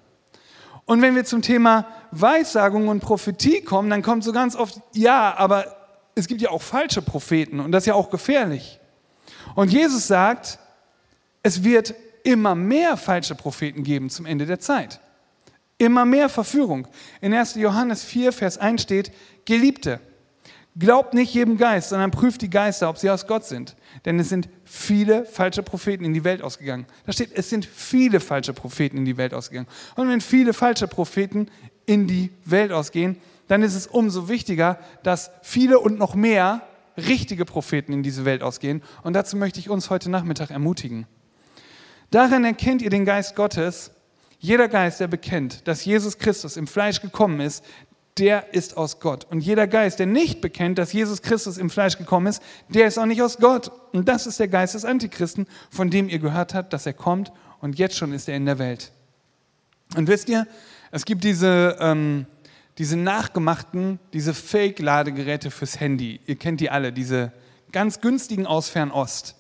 Und 0.86 1.02
wenn 1.02 1.16
wir 1.16 1.26
zum 1.26 1.42
Thema 1.42 1.86
Weissagung 2.12 2.88
und 2.88 3.00
Prophetie 3.00 3.62
kommen, 3.62 3.90
dann 3.90 4.02
kommt 4.02 4.24
so 4.24 4.32
ganz 4.32 4.56
oft, 4.56 4.82
ja, 4.94 5.36
aber 5.38 5.76
es 6.16 6.28
gibt 6.28 6.42
ja 6.42 6.50
auch 6.50 6.62
falsche 6.62 7.02
Propheten 7.02 7.60
und 7.60 7.72
das 7.72 7.84
ist 7.84 7.88
ja 7.88 7.94
auch 7.94 8.10
gefährlich. 8.10 8.80
Und 9.56 9.72
Jesus 9.72 10.08
sagt, 10.08 10.60
es 11.44 11.64
wird 11.64 11.94
immer 12.24 12.56
mehr 12.56 12.98
falsche 12.98 13.36
Propheten 13.36 13.84
geben 13.84 14.10
zum 14.10 14.26
Ende 14.26 14.46
der 14.46 14.60
Zeit. 14.60 15.00
Immer 15.78 16.06
mehr 16.06 16.28
Verführung. 16.28 16.88
In 17.22 17.34
1. 17.34 17.56
Johannes 17.56 18.04
4, 18.04 18.34
Vers 18.34 18.58
1 18.58 18.82
steht, 18.82 19.12
Geliebte, 19.46 20.00
glaubt 20.78 21.14
nicht 21.14 21.34
jedem 21.34 21.58
Geist, 21.58 21.90
sondern 21.90 22.12
prüft 22.12 22.42
die 22.42 22.50
Geister, 22.50 22.90
ob 22.90 22.98
sie 22.98 23.10
aus 23.10 23.28
Gott 23.28 23.46
sind. 23.46 23.76
Denn 24.06 24.20
es 24.20 24.30
sind 24.30 24.50
viele 24.64 25.26
falsche 25.26 25.64
Propheten 25.64 26.06
in 26.06 26.14
die 26.14 26.24
Welt 26.24 26.42
ausgegangen. 26.42 26.86
Da 27.06 27.12
steht, 27.12 27.32
es 27.34 27.50
sind 27.50 27.66
viele 27.66 28.20
falsche 28.20 28.54
Propheten 28.54 28.98
in 28.98 29.06
die 29.06 29.18
Welt 29.18 29.34
ausgegangen. 29.34 29.68
Und 29.96 30.10
wenn 30.10 30.22
viele 30.22 30.54
falsche 30.54 30.88
Propheten 30.88 31.48
in 31.86 32.08
die 32.08 32.32
Welt 32.46 32.72
ausgehen, 32.72 33.18
dann 33.48 33.64
ist 33.64 33.76
es 33.76 33.88
umso 33.88 34.30
wichtiger, 34.30 34.80
dass 35.04 35.32
viele 35.42 35.80
und 35.80 35.98
noch 35.98 36.16
mehr 36.16 36.62
richtige 36.98 37.46
Propheten 37.46 37.94
in 37.94 38.04
diese 38.04 38.26
Welt 38.26 38.44
ausgehen. 38.44 38.82
Und 39.04 39.14
dazu 39.14 39.38
möchte 39.38 39.60
ich 39.60 39.70
uns 39.70 39.90
heute 39.90 40.10
Nachmittag 40.10 40.52
ermutigen. 40.52 41.08
Daran 42.12 42.46
erkennt 42.46 42.82
ihr 42.82 42.90
den 42.90 43.06
Geist 43.06 43.36
Gottes. 43.36 43.92
Jeder 44.40 44.68
Geist, 44.68 45.00
der 45.00 45.08
bekennt, 45.08 45.68
dass 45.68 45.84
Jesus 45.84 46.18
Christus 46.18 46.58
im 46.58 46.68
Fleisch 46.68 47.02
gekommen 47.02 47.40
ist, 47.42 47.64
der 48.20 48.54
ist 48.54 48.78
aus 48.78 49.00
Gott. 49.00 49.26
Und 49.30 49.42
jeder 49.42 49.68
Geist, 49.68 50.00
der 50.00 50.06
nicht 50.06 50.42
bekennt, 50.42 50.78
dass 50.78 50.94
Jesus 50.94 51.22
Christus 51.22 51.58
im 51.58 51.70
Fleisch 51.70 51.98
gekommen 51.98 52.28
ist, 52.28 52.42
der 52.68 52.88
ist 52.88 52.98
auch 52.98 53.06
nicht 53.06 53.22
aus 53.22 53.38
Gott. 53.38 53.72
Und 53.94 54.08
das 54.08 54.28
ist 54.28 54.40
der 54.40 54.48
Geist 54.48 54.76
des 54.76 54.86
Antichristen, 54.86 55.48
von 55.70 55.90
dem 55.90 56.10
ihr 56.10 56.20
gehört 56.20 56.54
habt, 56.54 56.74
dass 56.74 56.86
er 56.86 56.94
kommt 56.94 57.32
und 57.62 57.78
jetzt 57.78 57.96
schon 57.96 58.14
ist 58.14 58.30
er 58.30 58.36
in 58.36 58.46
der 58.46 58.60
Welt. 58.60 58.92
Und 59.96 60.08
wisst 60.08 60.30
ihr, 60.30 60.48
es 60.92 61.06
gibt 61.06 61.24
diese, 61.24 61.78
ähm, 61.80 62.26
diese 62.78 62.98
nachgemachten, 62.98 64.00
diese 64.14 64.34
Fake-Ladegeräte 64.34 65.52
fürs 65.52 65.80
Handy. 65.80 66.20
Ihr 66.26 66.36
kennt 66.36 66.62
die 66.62 66.70
alle, 66.70 66.94
diese 66.94 67.32
ganz 67.72 68.02
günstigen 68.02 68.46
aus 68.46 68.70
Fernost. 68.70 69.36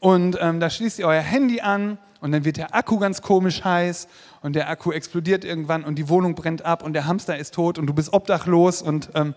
Und 0.00 0.38
ähm, 0.40 0.60
da 0.60 0.70
schließt 0.70 0.98
ihr 0.98 1.06
euer 1.06 1.22
Handy 1.22 1.60
an 1.60 1.98
und 2.20 2.32
dann 2.32 2.44
wird 2.44 2.56
der 2.56 2.74
Akku 2.74 2.98
ganz 2.98 3.22
komisch 3.22 3.64
heiß 3.64 4.08
und 4.46 4.52
der 4.52 4.70
Akku 4.70 4.92
explodiert 4.92 5.44
irgendwann 5.44 5.82
und 5.82 5.96
die 5.96 6.08
Wohnung 6.08 6.36
brennt 6.36 6.64
ab 6.64 6.84
und 6.84 6.92
der 6.92 7.06
Hamster 7.06 7.36
ist 7.36 7.52
tot 7.52 7.78
und 7.78 7.88
du 7.88 7.92
bist 7.92 8.12
obdachlos 8.12 8.80
und, 8.80 9.10
ähm, 9.16 9.34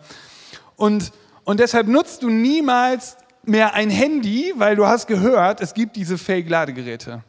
und, 0.75 1.11
und 1.45 1.59
deshalb 1.59 1.87
nutzt 1.87 2.21
du 2.21 2.29
niemals 2.29 3.17
mehr 3.43 3.73
ein 3.73 3.89
Handy, 3.89 4.53
weil 4.55 4.75
du 4.75 4.85
hast 4.85 5.07
gehört, 5.07 5.61
es 5.61 5.73
gibt 5.73 5.95
diese 5.95 6.19
Fake-Ladegeräte. 6.19 7.23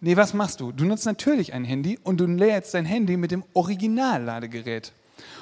Nee, 0.00 0.16
was 0.16 0.32
machst 0.32 0.60
du? 0.60 0.72
Du 0.72 0.86
nutzt 0.86 1.04
natürlich 1.04 1.52
ein 1.52 1.64
Handy 1.64 1.98
und 2.04 2.18
du 2.18 2.26
lädst 2.26 2.72
dein 2.72 2.86
Handy 2.86 3.18
mit 3.18 3.32
dem 3.32 3.44
Original-Ladegerät. 3.52 4.92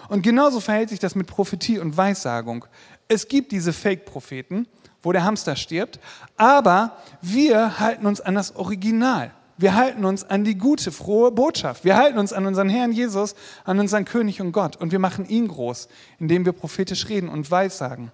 Und 0.08 0.22
genauso 0.22 0.58
verhält 0.58 0.88
sich 0.88 0.98
das 0.98 1.14
mit 1.14 1.28
Prophetie 1.28 1.78
und 1.78 1.96
Weissagung. 1.96 2.64
Es 3.06 3.28
gibt 3.28 3.52
diese 3.52 3.72
Fake-Propheten, 3.72 4.66
wo 5.00 5.12
der 5.12 5.22
Hamster 5.22 5.54
stirbt, 5.54 6.00
aber 6.36 6.96
wir 7.22 7.78
halten 7.78 8.06
uns 8.06 8.20
an 8.20 8.34
das 8.34 8.56
Original. 8.56 9.30
Wir 9.60 9.74
halten 9.74 10.06
uns 10.06 10.24
an 10.24 10.42
die 10.42 10.56
gute, 10.56 10.90
frohe 10.90 11.30
Botschaft. 11.30 11.84
Wir 11.84 11.98
halten 11.98 12.18
uns 12.18 12.32
an 12.32 12.46
unseren 12.46 12.70
Herrn 12.70 12.92
Jesus, 12.92 13.34
an 13.64 13.78
unseren 13.78 14.06
König 14.06 14.40
und 14.40 14.52
Gott. 14.52 14.76
Und 14.76 14.90
wir 14.90 14.98
machen 14.98 15.28
ihn 15.28 15.48
groß, 15.48 15.88
indem 16.18 16.46
wir 16.46 16.52
prophetisch 16.52 17.10
reden 17.10 17.28
und 17.28 17.50
weissagen. 17.50 18.10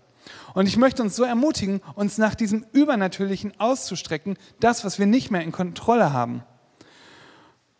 Und 0.54 0.66
ich 0.66 0.76
möchte 0.76 1.04
uns 1.04 1.14
so 1.14 1.22
ermutigen, 1.22 1.82
uns 1.94 2.18
nach 2.18 2.34
diesem 2.34 2.66
Übernatürlichen 2.72 3.52
auszustrecken, 3.60 4.36
das, 4.58 4.84
was 4.84 4.98
wir 4.98 5.06
nicht 5.06 5.30
mehr 5.30 5.42
in 5.42 5.52
Kontrolle 5.52 6.12
haben. 6.12 6.42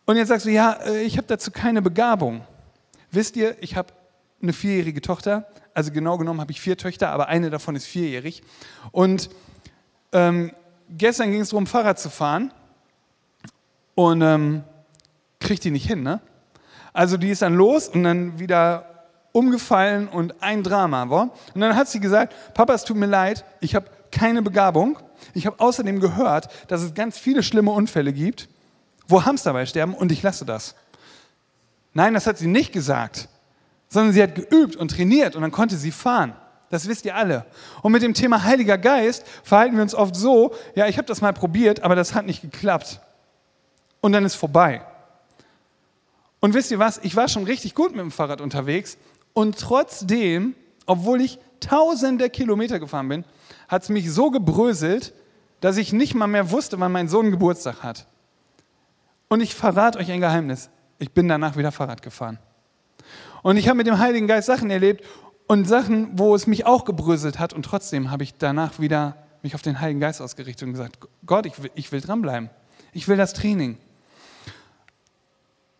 Und 0.05 0.15
jetzt 0.15 0.29
sagst 0.29 0.45
du, 0.45 0.49
ja, 0.49 0.71
äh, 0.85 1.01
ich 1.01 1.17
habe 1.17 1.27
dazu 1.27 1.51
keine 1.51 1.81
Begabung. 1.81 2.47
Wisst 3.11 3.35
ihr, 3.35 3.61
ich 3.61 3.75
habe 3.75 3.91
eine 4.41 4.53
vierjährige 4.53 5.01
Tochter, 5.01 5.45
also 5.73 5.91
genau 5.91 6.17
genommen 6.17 6.39
habe 6.39 6.53
ich 6.53 6.61
vier 6.61 6.77
Töchter, 6.77 7.09
aber 7.09 7.27
eine 7.27 7.49
davon 7.49 7.75
ist 7.75 7.85
vierjährig. 7.85 8.43
Und 8.93 9.29
ähm, 10.13 10.53
gestern 10.89 11.31
ging 11.31 11.41
es 11.41 11.49
darum, 11.49 11.67
Fahrrad 11.67 11.99
zu 11.99 12.09
fahren 12.09 12.53
und 13.97 14.21
ähm, 14.21 14.63
kriegt 15.39 15.63
die 15.63 15.71
nicht 15.71 15.87
hin, 15.87 16.03
ne? 16.03 16.21
Also 16.93 17.17
die 17.17 17.29
ist 17.29 17.41
dann 17.41 17.55
los 17.55 17.89
und 17.89 18.03
dann 18.03 18.39
wieder 18.39 18.85
umgefallen 19.31 20.07
und 20.07 20.41
ein 20.41 20.63
Drama 20.63 21.09
war. 21.09 21.29
Und 21.53 21.61
dann 21.61 21.75
hat 21.75 21.89
sie 21.89 21.99
gesagt, 21.99 22.33
Papa, 22.53 22.73
es 22.73 22.85
tut 22.85 22.97
mir 22.97 23.05
leid, 23.05 23.43
ich 23.59 23.75
habe 23.75 23.87
keine 24.11 24.41
Begabung. 24.41 24.97
Ich 25.33 25.45
habe 25.45 25.59
außerdem 25.59 25.99
gehört, 25.99 26.47
dass 26.69 26.81
es 26.81 26.93
ganz 26.93 27.17
viele 27.17 27.43
schlimme 27.43 27.71
Unfälle 27.71 28.13
gibt, 28.13 28.47
wo 29.07 29.25
Hamster 29.25 29.53
bei 29.53 29.65
sterben 29.65 29.93
und 29.93 30.11
ich 30.11 30.23
lasse 30.23 30.45
das. 30.45 30.75
Nein, 31.93 32.13
das 32.13 32.25
hat 32.25 32.37
sie 32.37 32.47
nicht 32.47 32.71
gesagt 32.71 33.27
sondern 33.89 34.13
sie 34.13 34.21
hat 34.21 34.35
geübt 34.35 34.75
und 34.75 34.91
trainiert 34.91 35.35
und 35.35 35.41
dann 35.41 35.51
konnte 35.51 35.77
sie 35.77 35.91
fahren. 35.91 36.33
Das 36.69 36.87
wisst 36.87 37.05
ihr 37.05 37.15
alle. 37.15 37.45
Und 37.81 37.93
mit 37.93 38.01
dem 38.01 38.13
Thema 38.13 38.43
Heiliger 38.43 38.77
Geist 38.77 39.25
verhalten 39.43 39.75
wir 39.75 39.83
uns 39.83 39.95
oft 39.95 40.15
so, 40.15 40.53
ja, 40.75 40.87
ich 40.87 40.97
habe 40.97 41.07
das 41.07 41.21
mal 41.21 41.31
probiert, 41.31 41.81
aber 41.83 41.95
das 41.95 42.13
hat 42.13 42.25
nicht 42.25 42.41
geklappt. 42.41 42.99
Und 44.01 44.11
dann 44.11 44.25
ist 44.25 44.35
vorbei. 44.35 44.85
Und 46.39 46.53
wisst 46.53 46.71
ihr 46.71 46.79
was, 46.79 46.99
ich 46.99 47.15
war 47.15 47.27
schon 47.27 47.43
richtig 47.43 47.73
gut 47.75 47.91
mit 47.91 48.01
dem 48.01 48.11
Fahrrad 48.11 48.41
unterwegs 48.41 48.97
und 49.33 49.59
trotzdem, 49.59 50.55
obwohl 50.85 51.21
ich 51.21 51.39
tausende 51.59 52.29
Kilometer 52.29 52.79
gefahren 52.79 53.09
bin, 53.09 53.25
hat 53.67 53.83
es 53.83 53.89
mich 53.89 54.11
so 54.11 54.31
gebröselt, 54.31 55.13
dass 55.61 55.77
ich 55.77 55.93
nicht 55.93 56.13
mal 56.13 56.27
mehr 56.27 56.51
wusste, 56.51 56.79
wann 56.79 56.91
mein 56.91 57.09
Sohn 57.09 57.31
Geburtstag 57.31 57.83
hat. 57.83 58.05
Und 59.27 59.41
ich 59.41 59.55
verrate 59.55 59.99
euch 59.99 60.11
ein 60.11 60.21
Geheimnis. 60.21 60.69
Ich 60.99 61.11
bin 61.11 61.27
danach 61.27 61.57
wieder 61.57 61.71
Fahrrad 61.71 62.01
gefahren. 62.01 62.39
Und 63.41 63.57
ich 63.57 63.67
habe 63.67 63.77
mit 63.77 63.87
dem 63.87 63.99
Heiligen 63.99 64.27
Geist 64.27 64.47
Sachen 64.47 64.69
erlebt 64.69 65.03
und 65.47 65.67
Sachen, 65.67 66.17
wo 66.17 66.35
es 66.35 66.47
mich 66.47 66.65
auch 66.65 66.85
gebröselt 66.85 67.39
hat. 67.39 67.53
Und 67.53 67.63
trotzdem 67.63 68.11
habe 68.11 68.23
ich 68.23 68.35
danach 68.37 68.79
wieder 68.79 69.17
mich 69.41 69.55
auf 69.55 69.61
den 69.61 69.79
Heiligen 69.79 69.99
Geist 69.99 70.21
ausgerichtet 70.21 70.67
und 70.67 70.73
gesagt, 70.73 70.97
Gott, 71.25 71.45
ich 71.45 71.61
will, 71.61 71.71
ich 71.75 71.91
will 71.91 72.01
dranbleiben. 72.01 72.49
Ich 72.93 73.07
will 73.07 73.17
das 73.17 73.33
Training. 73.33 73.77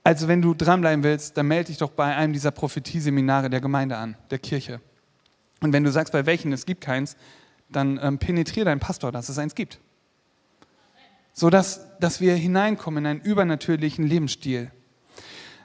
Also 0.07 0.29
wenn 0.29 0.41
du 0.41 0.53
dranbleiben 0.53 1.03
willst, 1.03 1.35
dann 1.35 1.49
melde 1.49 1.65
dich 1.65 1.79
doch 1.79 1.89
bei 1.89 2.15
einem 2.15 2.31
dieser 2.31 2.51
Prophetieseminare 2.51 3.49
der 3.49 3.59
Gemeinde 3.59 3.97
an, 3.97 4.15
der 4.29 4.39
Kirche. 4.39 4.79
Und 5.59 5.73
wenn 5.73 5.83
du 5.83 5.91
sagst, 5.91 6.13
bei 6.13 6.25
welchen 6.25 6.53
es 6.53 6.65
gibt 6.65 6.79
keins, 6.79 7.17
dann 7.67 7.99
ähm, 8.01 8.17
penetriere 8.17 8.63
deinen 8.63 8.79
Pastor, 8.79 9.11
dass 9.11 9.27
es 9.27 9.37
eins 9.37 9.53
gibt. 9.53 9.81
So 11.33 11.49
dass, 11.49 11.81
wir 12.21 12.35
hineinkommen 12.35 13.03
in 13.03 13.11
einen 13.11 13.19
übernatürlichen 13.19 14.07
Lebensstil. 14.07 14.71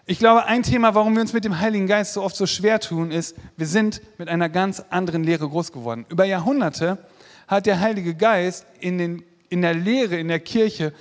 Ich 0.06 0.18
glaube, 0.18 0.44
ein 0.46 0.64
Thema, 0.64 0.96
warum 0.96 1.14
wir 1.14 1.20
uns 1.20 1.32
mit 1.32 1.44
dem 1.44 1.60
Heiligen 1.60 1.86
Geist 1.86 2.14
so 2.14 2.22
oft 2.24 2.34
so 2.34 2.46
schwer 2.46 2.80
tun, 2.80 3.12
ist, 3.12 3.36
wir 3.56 3.68
sind 3.68 4.02
mit 4.18 4.28
einer 4.28 4.48
ganz 4.48 4.82
anderen 4.90 5.22
Lehre 5.22 5.48
groß 5.48 5.70
geworden. 5.70 6.04
Über 6.08 6.24
Jahrhunderte 6.24 6.98
hat 7.46 7.66
der 7.66 7.78
Heilige 7.78 8.16
Geist 8.16 8.66
in, 8.80 8.98
den, 8.98 9.22
in 9.50 9.62
der 9.62 9.74
Lehre, 9.74 10.16
in 10.16 10.26
der 10.26 10.40
Kirche 10.40 10.92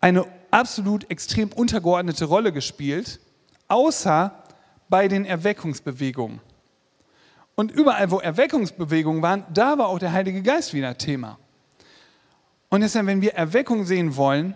eine 0.00 0.24
absolut 0.50 1.10
extrem 1.10 1.52
untergeordnete 1.52 2.24
Rolle 2.24 2.52
gespielt, 2.52 3.20
außer 3.68 4.32
bei 4.88 5.08
den 5.08 5.24
Erweckungsbewegungen. 5.24 6.40
Und 7.54 7.72
überall, 7.72 8.10
wo 8.10 8.18
Erweckungsbewegungen 8.20 9.20
waren, 9.22 9.44
da 9.52 9.78
war 9.78 9.88
auch 9.88 9.98
der 9.98 10.12
Heilige 10.12 10.42
Geist 10.42 10.74
wieder 10.74 10.96
Thema. 10.96 11.38
Und 12.68 12.82
deshalb, 12.82 13.06
wenn 13.06 13.20
wir 13.20 13.34
Erweckung 13.34 13.84
sehen 13.84 14.16
wollen, 14.16 14.54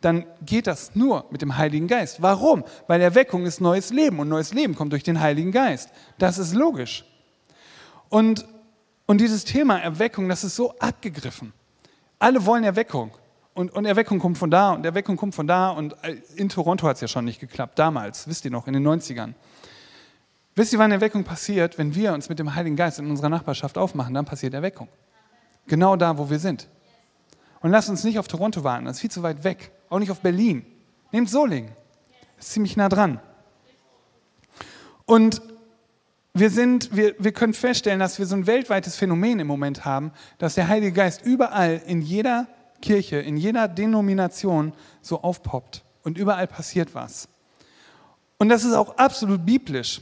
dann 0.00 0.24
geht 0.44 0.66
das 0.66 0.94
nur 0.94 1.26
mit 1.30 1.42
dem 1.42 1.56
Heiligen 1.56 1.86
Geist. 1.86 2.22
Warum? 2.22 2.64
Weil 2.86 3.00
Erweckung 3.02 3.44
ist 3.44 3.60
neues 3.60 3.90
Leben 3.90 4.18
und 4.18 4.28
neues 4.28 4.54
Leben 4.54 4.74
kommt 4.74 4.92
durch 4.92 5.02
den 5.02 5.20
Heiligen 5.20 5.52
Geist. 5.52 5.90
Das 6.18 6.38
ist 6.38 6.54
logisch. 6.54 7.04
Und, 8.08 8.46
und 9.06 9.20
dieses 9.20 9.44
Thema 9.44 9.78
Erweckung, 9.78 10.28
das 10.28 10.42
ist 10.42 10.56
so 10.56 10.74
abgegriffen. 10.78 11.52
Alle 12.18 12.44
wollen 12.46 12.64
Erweckung. 12.64 13.12
Und, 13.60 13.74
und 13.74 13.84
Erweckung 13.84 14.18
kommt 14.18 14.38
von 14.38 14.50
da 14.50 14.72
und 14.72 14.86
Erweckung 14.86 15.18
kommt 15.18 15.34
von 15.34 15.46
da. 15.46 15.68
Und 15.68 15.94
äh, 16.02 16.16
in 16.34 16.48
Toronto 16.48 16.86
hat 16.88 16.94
es 16.94 17.02
ja 17.02 17.08
schon 17.08 17.26
nicht 17.26 17.40
geklappt, 17.40 17.78
damals, 17.78 18.26
wisst 18.26 18.46
ihr 18.46 18.50
noch, 18.50 18.66
in 18.66 18.72
den 18.72 18.88
90ern. 18.88 19.34
Wisst 20.54 20.72
ihr, 20.72 20.78
wann 20.78 20.90
Erweckung 20.90 21.24
passiert? 21.24 21.76
Wenn 21.76 21.94
wir 21.94 22.14
uns 22.14 22.30
mit 22.30 22.38
dem 22.38 22.54
Heiligen 22.54 22.74
Geist 22.74 22.98
in 22.98 23.10
unserer 23.10 23.28
Nachbarschaft 23.28 23.76
aufmachen, 23.76 24.14
dann 24.14 24.24
passiert 24.24 24.54
Erweckung. 24.54 24.88
Genau 25.66 25.94
da, 25.96 26.16
wo 26.16 26.30
wir 26.30 26.38
sind. 26.38 26.68
Und 27.60 27.70
lasst 27.70 27.90
uns 27.90 28.02
nicht 28.02 28.18
auf 28.18 28.28
Toronto 28.28 28.64
warten, 28.64 28.86
das 28.86 28.96
ist 28.96 29.00
viel 29.02 29.10
zu 29.10 29.22
weit 29.22 29.44
weg. 29.44 29.72
Auch 29.90 29.98
nicht 29.98 30.10
auf 30.10 30.20
Berlin. 30.20 30.64
Nehmt 31.12 31.28
Solingen. 31.28 31.72
Das 32.38 32.46
ist 32.46 32.52
ziemlich 32.54 32.78
nah 32.78 32.88
dran. 32.88 33.20
Und 35.04 35.42
wir, 36.32 36.48
sind, 36.48 36.96
wir, 36.96 37.14
wir 37.18 37.32
können 37.32 37.52
feststellen, 37.52 38.00
dass 38.00 38.18
wir 38.18 38.24
so 38.24 38.36
ein 38.36 38.46
weltweites 38.46 38.96
Phänomen 38.96 39.38
im 39.38 39.46
Moment 39.46 39.84
haben, 39.84 40.12
dass 40.38 40.54
der 40.54 40.68
Heilige 40.68 40.92
Geist 40.92 41.26
überall 41.26 41.82
in 41.86 42.00
jeder 42.00 42.46
Kirche, 42.80 43.16
in 43.16 43.36
jeder 43.36 43.68
Denomination 43.68 44.72
so 45.02 45.22
aufpoppt. 45.22 45.82
Und 46.02 46.18
überall 46.18 46.46
passiert 46.46 46.94
was. 46.94 47.28
Und 48.38 48.48
das 48.48 48.64
ist 48.64 48.72
auch 48.72 48.96
absolut 48.96 49.44
biblisch. 49.44 50.00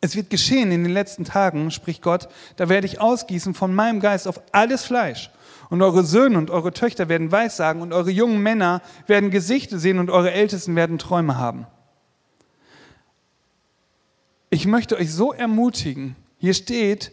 Es 0.00 0.16
wird 0.16 0.30
geschehen 0.30 0.72
in 0.72 0.84
den 0.84 0.92
letzten 0.92 1.24
Tagen, 1.24 1.70
spricht 1.70 2.02
Gott, 2.02 2.28
da 2.56 2.68
werde 2.68 2.86
ich 2.86 3.00
ausgießen 3.00 3.54
von 3.54 3.74
meinem 3.74 4.00
Geist 4.00 4.26
auf 4.26 4.40
alles 4.52 4.84
Fleisch. 4.84 5.30
Und 5.68 5.82
eure 5.82 6.04
Söhne 6.04 6.38
und 6.38 6.50
eure 6.50 6.72
Töchter 6.72 7.08
werden 7.08 7.32
Weissagen 7.32 7.82
und 7.82 7.92
eure 7.92 8.10
jungen 8.10 8.42
Männer 8.42 8.82
werden 9.06 9.30
Gesichter 9.30 9.78
sehen 9.78 9.98
und 9.98 10.10
eure 10.10 10.30
Ältesten 10.30 10.76
werden 10.76 10.98
Träume 10.98 11.38
haben. 11.38 11.66
Ich 14.48 14.66
möchte 14.66 14.96
euch 14.96 15.12
so 15.12 15.32
ermutigen, 15.32 16.14
hier 16.38 16.54
steht, 16.54 17.12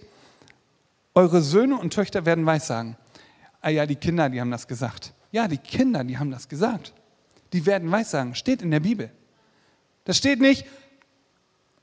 eure 1.15 1.41
Söhne 1.41 1.77
und 1.77 1.93
Töchter 1.93 2.25
werden 2.25 2.45
Weissagen. 2.45 2.95
Ah 3.63 3.69
ja, 3.69 3.85
die 3.85 3.95
Kinder, 3.95 4.29
die 4.29 4.41
haben 4.41 4.51
das 4.51 4.67
gesagt. 4.67 5.13
Ja, 5.31 5.47
die 5.47 5.57
Kinder, 5.57 6.03
die 6.03 6.17
haben 6.17 6.29
das 6.29 6.49
gesagt. 6.49 6.93
Die 7.53 7.65
werden 7.65 7.89
Weissagen. 7.89 8.35
Steht 8.35 8.61
in 8.61 8.71
der 8.71 8.81
Bibel. 8.81 9.09
Das 10.03 10.17
steht 10.17 10.41
nicht, 10.41 10.65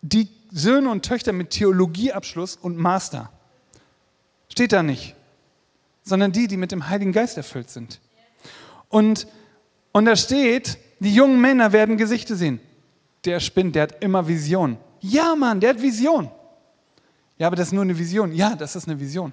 die 0.02 0.28
Söhne 0.52 0.90
und 0.90 1.06
Töchter 1.06 1.32
mit 1.32 1.50
Theologieabschluss 1.50 2.56
und 2.56 2.76
Master. 2.76 3.32
Steht 4.50 4.72
da 4.72 4.82
nicht. 4.82 5.16
Sondern 6.02 6.32
die, 6.32 6.48
die 6.48 6.58
mit 6.58 6.70
dem 6.70 6.90
Heiligen 6.90 7.12
Geist 7.12 7.38
erfüllt 7.38 7.70
sind. 7.70 7.98
Und, 8.90 9.26
und 9.92 10.04
da 10.04 10.16
steht, 10.16 10.76
die 10.98 11.14
jungen 11.14 11.40
Männer 11.40 11.72
werden 11.72 11.96
Gesichter 11.96 12.36
sehen. 12.36 12.60
Der 13.24 13.40
spinnt, 13.40 13.74
der 13.74 13.84
hat 13.84 14.04
immer 14.04 14.28
Vision. 14.28 14.76
Ja, 15.00 15.34
Mann, 15.34 15.60
der 15.60 15.70
hat 15.70 15.80
Vision. 15.80 16.30
Ja, 17.38 17.46
aber 17.46 17.56
das 17.56 17.68
ist 17.68 17.72
nur 17.72 17.84
eine 17.84 17.96
Vision. 17.96 18.34
Ja, 18.34 18.54
das 18.54 18.76
ist 18.76 18.86
eine 18.86 19.00
Vision. 19.00 19.32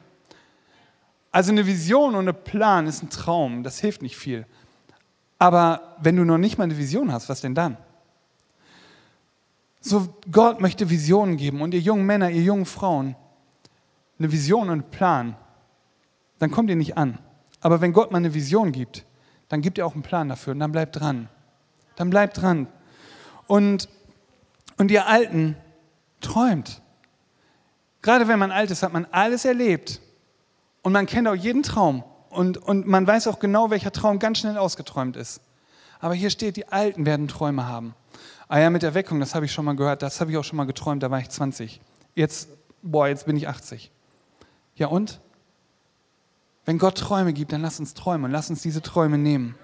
Also 1.38 1.52
eine 1.52 1.68
Vision 1.68 2.16
und 2.16 2.28
ein 2.28 2.44
Plan 2.44 2.88
ist 2.88 3.04
ein 3.04 3.12
Traum, 3.12 3.62
das 3.62 3.78
hilft 3.78 4.02
nicht 4.02 4.18
viel. 4.18 4.48
Aber 5.38 5.96
wenn 6.02 6.16
du 6.16 6.26
noch 6.26 6.40
nicht 6.40 6.58
mal 6.58 6.64
eine 6.64 6.80
Vision 6.80 7.12
hast, 7.12 7.30
was 7.30 7.42
denn 7.42 7.54
dann? 7.54 7.78
So, 9.80 10.16
Gott 10.32 10.62
möchte 10.62 10.90
Visionen 10.90 11.38
geben 11.38 11.62
und 11.62 11.76
ihr 11.76 11.80
jungen 11.80 12.08
Männer, 12.08 12.32
ihr 12.32 12.42
jungen 12.42 12.66
Frauen, 12.66 13.16
eine 14.18 14.32
Vision 14.32 14.64
und 14.64 14.70
einen 14.72 14.90
Plan, 14.90 15.36
dann 16.40 16.50
kommt 16.50 16.72
ihr 16.72 16.76
nicht 16.76 16.98
an. 16.98 17.20
Aber 17.62 17.82
wenn 17.82 17.94
Gott 17.94 18.10
mal 18.10 18.18
eine 18.18 18.34
Vision 18.34 18.72
gibt, 18.72 19.06
dann 19.48 19.62
gibt 19.62 19.78
er 19.78 19.86
auch 19.86 19.94
einen 19.94 20.02
Plan 20.02 20.30
dafür 20.30 20.54
und 20.54 20.60
dann 20.60 20.72
bleibt 20.72 21.00
dran. 21.00 21.30
Dann 21.98 22.10
bleibt 22.10 22.42
dran. 22.42 22.66
Und, 23.46 23.90
und 24.80 24.90
ihr 24.90 25.06
Alten 25.06 25.56
träumt. 26.20 26.82
Gerade 28.02 28.28
wenn 28.28 28.40
man 28.40 28.50
alt 28.50 28.72
ist, 28.72 28.82
hat 28.82 28.92
man 28.92 29.06
alles 29.12 29.46
erlebt 29.46 30.02
und 30.88 30.94
man 30.94 31.06
kennt 31.06 31.28
auch 31.28 31.36
jeden 31.36 31.64
Traum 31.64 32.06
und, 32.30 32.56
und 32.56 32.88
man 32.88 33.06
weiß 33.06 33.28
auch 33.28 33.40
genau, 33.40 33.72
welcher 33.72 33.92
Traum 33.92 34.20
ganz 34.20 34.38
schnell 34.38 34.58
ausgeträumt 34.58 35.18
ist. 35.18 35.42
Aber 36.00 36.14
hier 36.14 36.30
steht, 36.30 36.56
die 36.56 36.70
Alten 36.70 37.06
werden 37.06 37.28
Träume 37.28 37.68
haben. 37.68 37.94
Ah 38.48 38.60
ja, 38.60 38.70
mit 38.70 38.84
der 38.84 38.94
Weckung, 38.94 39.20
das 39.20 39.36
habe 39.36 39.44
ich 39.44 39.52
schon 39.52 39.66
mal 39.66 39.76
gehört, 39.76 40.02
das 40.02 40.22
habe 40.22 40.32
ich 40.32 40.38
auch 40.38 40.46
schon 40.46 40.56
mal 40.56 40.64
geträumt, 40.64 41.04
da 41.04 41.12
war 41.12 41.20
ich 41.20 41.30
20. 41.30 41.82
Jetzt, 42.16 42.48
boah, 42.84 43.10
jetzt 43.10 43.26
bin 43.26 43.36
ich 43.36 43.50
80. 43.50 43.92
Ja 44.78 44.88
und? 44.88 45.20
Wenn 46.64 46.78
Gott 46.78 46.98
Träume 46.98 47.34
gibt, 47.34 47.52
dann 47.52 47.64
lass 47.64 47.82
uns 47.82 47.94
träumen 47.94 48.24
und 48.24 48.32
lass 48.32 48.50
uns 48.50 48.62
diese 48.62 48.82
Träume 48.82 49.18
nehmen. 49.18 49.56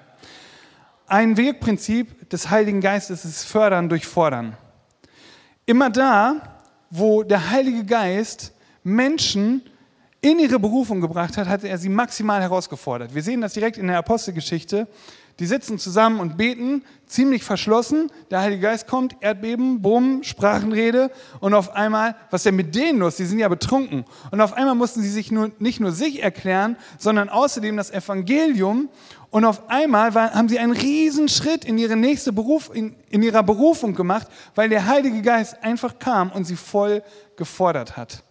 Ein 1.08 1.38
Wegprinzip 1.38 2.30
des 2.32 2.50
Heiligen 2.50 2.82
Geistes 2.82 3.24
ist 3.24 3.46
Fördern 3.46 3.88
durch 3.88 4.06
Fordern. 4.06 4.58
Immer 5.66 5.90
da, 5.90 6.60
wo 6.90 7.24
der 7.24 7.50
Heilige 7.50 7.86
Geist 7.86 8.52
Menschen 8.84 9.62
in 10.24 10.40
ihre 10.40 10.58
Berufung 10.58 11.02
gebracht 11.02 11.36
hat, 11.36 11.50
hat 11.50 11.66
er 11.66 11.78
sie 11.78 11.90
maximal 11.90 12.42
herausgefordert. 12.42 13.14
Wir 13.14 13.22
sehen 13.22 13.42
das 13.42 13.54
direkt 13.54 13.78
in 13.78 13.88
der 13.88 13.98
Apostelgeschichte. 13.98 14.88
Die 15.40 15.46
sitzen 15.46 15.80
zusammen 15.80 16.22
und 16.22 16.38
beten, 16.38 16.86
ziemlich 17.08 17.44
verschlossen. 17.44 18.10
Der 18.32 18.40
Heilige 18.40 18.62
Geist 18.62 18.88
kommt, 18.88 19.18
Erdbeben, 19.20 19.82
Bumm, 19.82 20.24
Sprachenrede. 20.24 21.12
Und 21.42 21.54
auf 21.54 21.76
einmal, 21.76 22.16
was 22.30 22.40
ist 22.40 22.46
denn 22.46 22.56
mit 22.56 22.74
denen 22.74 23.00
los? 23.00 23.18
Die 23.18 23.26
sind 23.26 23.40
ja 23.40 23.50
betrunken. 23.50 24.06
Und 24.32 24.40
auf 24.40 24.54
einmal 24.54 24.76
mussten 24.76 25.02
sie 25.02 25.10
sich 25.10 25.30
nur, 25.30 25.52
nicht 25.60 25.82
nur 25.82 25.92
sich 25.92 26.24
erklären, 26.24 26.78
sondern 26.98 27.28
außerdem 27.28 27.76
das 27.76 27.92
Evangelium. 27.92 28.88
Und 29.30 29.44
auf 29.44 29.70
einmal 29.70 30.16
war, 30.16 30.34
haben 30.34 30.48
sie 30.48 30.60
einen 30.60 30.74
riesen 30.74 31.28
Schritt 31.28 31.66
in 31.66 31.78
ihre 31.78 31.98
nächste 31.98 32.32
Beruf, 32.32 32.72
in, 32.74 32.96
in 33.10 33.24
ihrer 33.24 33.44
Berufung 33.44 33.94
gemacht, 33.94 34.28
weil 34.56 34.70
der 34.70 34.86
Heilige 34.86 35.22
Geist 35.22 35.62
einfach 35.62 36.00
kam 36.00 36.32
und 36.32 36.46
sie 36.46 36.56
voll 36.56 37.04
gefordert 37.36 37.98
hat. 37.98 38.24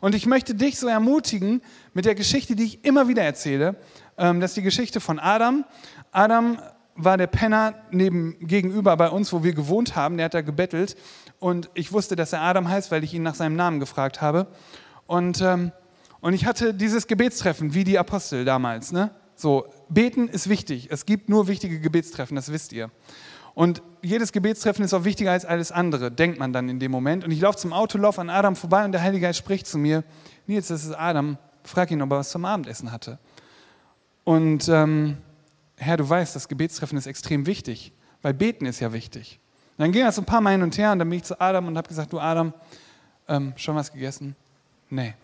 Und 0.00 0.14
ich 0.14 0.26
möchte 0.26 0.54
dich 0.54 0.78
so 0.78 0.88
ermutigen 0.88 1.62
mit 1.94 2.04
der 2.04 2.14
Geschichte, 2.14 2.56
die 2.56 2.64
ich 2.64 2.84
immer 2.84 3.08
wieder 3.08 3.22
erzähle. 3.22 3.76
Ähm, 4.18 4.40
das 4.40 4.52
ist 4.52 4.56
die 4.56 4.62
Geschichte 4.62 5.00
von 5.00 5.18
Adam. 5.18 5.64
Adam 6.12 6.58
war 6.94 7.16
der 7.16 7.26
Penner 7.26 7.74
neben, 7.90 8.36
gegenüber 8.40 8.96
bei 8.96 9.10
uns, 9.10 9.32
wo 9.32 9.44
wir 9.44 9.52
gewohnt 9.52 9.96
haben. 9.96 10.16
Der 10.16 10.26
hat 10.26 10.34
da 10.34 10.40
gebettelt. 10.40 10.96
Und 11.38 11.70
ich 11.74 11.92
wusste, 11.92 12.16
dass 12.16 12.32
er 12.32 12.40
Adam 12.40 12.68
heißt, 12.68 12.90
weil 12.90 13.04
ich 13.04 13.12
ihn 13.14 13.22
nach 13.22 13.34
seinem 13.34 13.56
Namen 13.56 13.80
gefragt 13.80 14.20
habe. 14.20 14.46
Und, 15.06 15.40
ähm, 15.40 15.72
und 16.20 16.32
ich 16.32 16.46
hatte 16.46 16.74
dieses 16.74 17.06
Gebetstreffen, 17.06 17.74
wie 17.74 17.84
die 17.84 17.98
Apostel 17.98 18.44
damals. 18.44 18.92
Ne? 18.92 19.10
So, 19.34 19.66
beten 19.88 20.28
ist 20.28 20.48
wichtig. 20.48 20.88
Es 20.90 21.04
gibt 21.04 21.28
nur 21.28 21.46
wichtige 21.46 21.78
Gebetstreffen, 21.78 22.36
das 22.36 22.50
wisst 22.50 22.72
ihr. 22.72 22.90
Und 23.54 23.82
jedes 24.06 24.32
Gebetstreffen 24.32 24.84
ist 24.84 24.94
auch 24.94 25.04
wichtiger 25.04 25.32
als 25.32 25.44
alles 25.44 25.72
andere, 25.72 26.10
denkt 26.10 26.38
man 26.38 26.52
dann 26.52 26.68
in 26.68 26.78
dem 26.78 26.92
Moment. 26.92 27.24
Und 27.24 27.32
ich 27.32 27.40
laufe 27.40 27.58
zum 27.58 27.72
Auto, 27.72 27.98
laufe 27.98 28.20
an 28.20 28.30
Adam 28.30 28.54
vorbei 28.54 28.84
und 28.84 28.92
der 28.92 29.02
Heilige 29.02 29.26
Geist 29.26 29.38
spricht 29.38 29.66
zu 29.66 29.78
mir: 29.78 30.04
Nils, 30.46 30.68
das 30.68 30.84
ist 30.84 30.92
Adam. 30.92 31.36
Frag 31.64 31.90
ihn, 31.90 32.00
ob 32.00 32.12
er 32.12 32.18
was 32.18 32.30
zum 32.30 32.44
Abendessen 32.44 32.92
hatte. 32.92 33.18
Und 34.24 34.68
ähm, 34.68 35.18
Herr, 35.76 35.96
du 35.96 36.08
weißt, 36.08 36.36
das 36.36 36.48
Gebetstreffen 36.48 36.96
ist 36.96 37.06
extrem 37.06 37.46
wichtig, 37.46 37.92
weil 38.22 38.32
beten 38.32 38.66
ist 38.66 38.80
ja 38.80 38.92
wichtig. 38.92 39.40
Und 39.76 39.82
dann 39.82 39.92
ging 39.92 40.04
das 40.04 40.18
ein 40.18 40.24
paar 40.24 40.40
Mal 40.40 40.52
hin 40.52 40.62
und 40.62 40.78
her 40.78 40.92
und 40.92 41.00
dann 41.00 41.10
bin 41.10 41.18
ich 41.18 41.24
zu 41.24 41.40
Adam 41.40 41.66
und 41.66 41.76
habe 41.76 41.88
gesagt, 41.88 42.12
du 42.12 42.20
Adam, 42.20 42.54
ähm, 43.28 43.52
schon 43.56 43.74
was 43.74 43.92
gegessen? 43.92 44.36
Nee. 44.88 45.14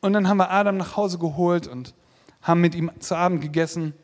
Und 0.00 0.12
dann 0.12 0.28
haben 0.28 0.36
wir 0.36 0.50
Adam 0.50 0.76
nach 0.76 0.96
Hause 0.96 1.18
geholt 1.18 1.66
und 1.66 1.94
haben 2.42 2.60
mit 2.60 2.74
ihm 2.74 2.90
zu 3.00 3.16
Abend 3.16 3.40
gegessen. 3.40 3.94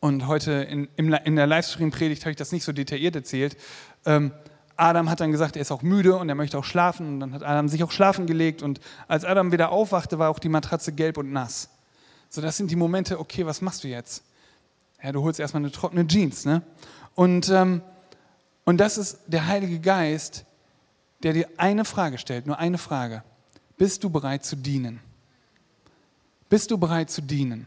Und 0.00 0.26
heute 0.26 0.52
in, 0.52 0.88
in 0.96 1.36
der 1.36 1.46
Livestream-Predigt 1.46 2.22
habe 2.22 2.30
ich 2.30 2.36
das 2.36 2.52
nicht 2.52 2.64
so 2.64 2.72
detailliert 2.72 3.16
erzählt. 3.16 3.56
Ähm, 4.06 4.32
Adam 4.76 5.10
hat 5.10 5.18
dann 5.20 5.32
gesagt, 5.32 5.56
er 5.56 5.62
ist 5.62 5.72
auch 5.72 5.82
müde 5.82 6.16
und 6.16 6.28
er 6.28 6.36
möchte 6.36 6.56
auch 6.56 6.64
schlafen. 6.64 7.08
Und 7.08 7.20
dann 7.20 7.32
hat 7.32 7.42
Adam 7.42 7.68
sich 7.68 7.82
auch 7.82 7.90
schlafen 7.90 8.26
gelegt. 8.26 8.62
Und 8.62 8.80
als 9.08 9.24
Adam 9.24 9.50
wieder 9.50 9.72
aufwachte, 9.72 10.20
war 10.20 10.30
auch 10.30 10.38
die 10.38 10.48
Matratze 10.48 10.92
gelb 10.92 11.18
und 11.18 11.32
nass. 11.32 11.70
So, 12.28 12.40
das 12.40 12.56
sind 12.56 12.70
die 12.70 12.76
Momente, 12.76 13.18
okay, 13.18 13.44
was 13.44 13.60
machst 13.60 13.82
du 13.82 13.88
jetzt? 13.88 14.22
Ja, 15.02 15.10
du 15.12 15.22
holst 15.22 15.40
erstmal 15.40 15.62
eine 15.62 15.72
trockene 15.72 16.06
Jeans. 16.06 16.44
Ne? 16.44 16.62
Und, 17.14 17.48
ähm, 17.48 17.82
und 18.64 18.78
das 18.78 18.98
ist 18.98 19.18
der 19.26 19.46
Heilige 19.46 19.80
Geist, 19.80 20.44
der 21.24 21.32
dir 21.32 21.48
eine 21.56 21.84
Frage 21.84 22.18
stellt, 22.18 22.46
nur 22.46 22.58
eine 22.58 22.78
Frage. 22.78 23.24
Bist 23.76 24.04
du 24.04 24.10
bereit 24.10 24.44
zu 24.44 24.54
dienen? 24.54 25.00
Bist 26.48 26.70
du 26.70 26.78
bereit 26.78 27.10
zu 27.10 27.20
dienen? 27.20 27.66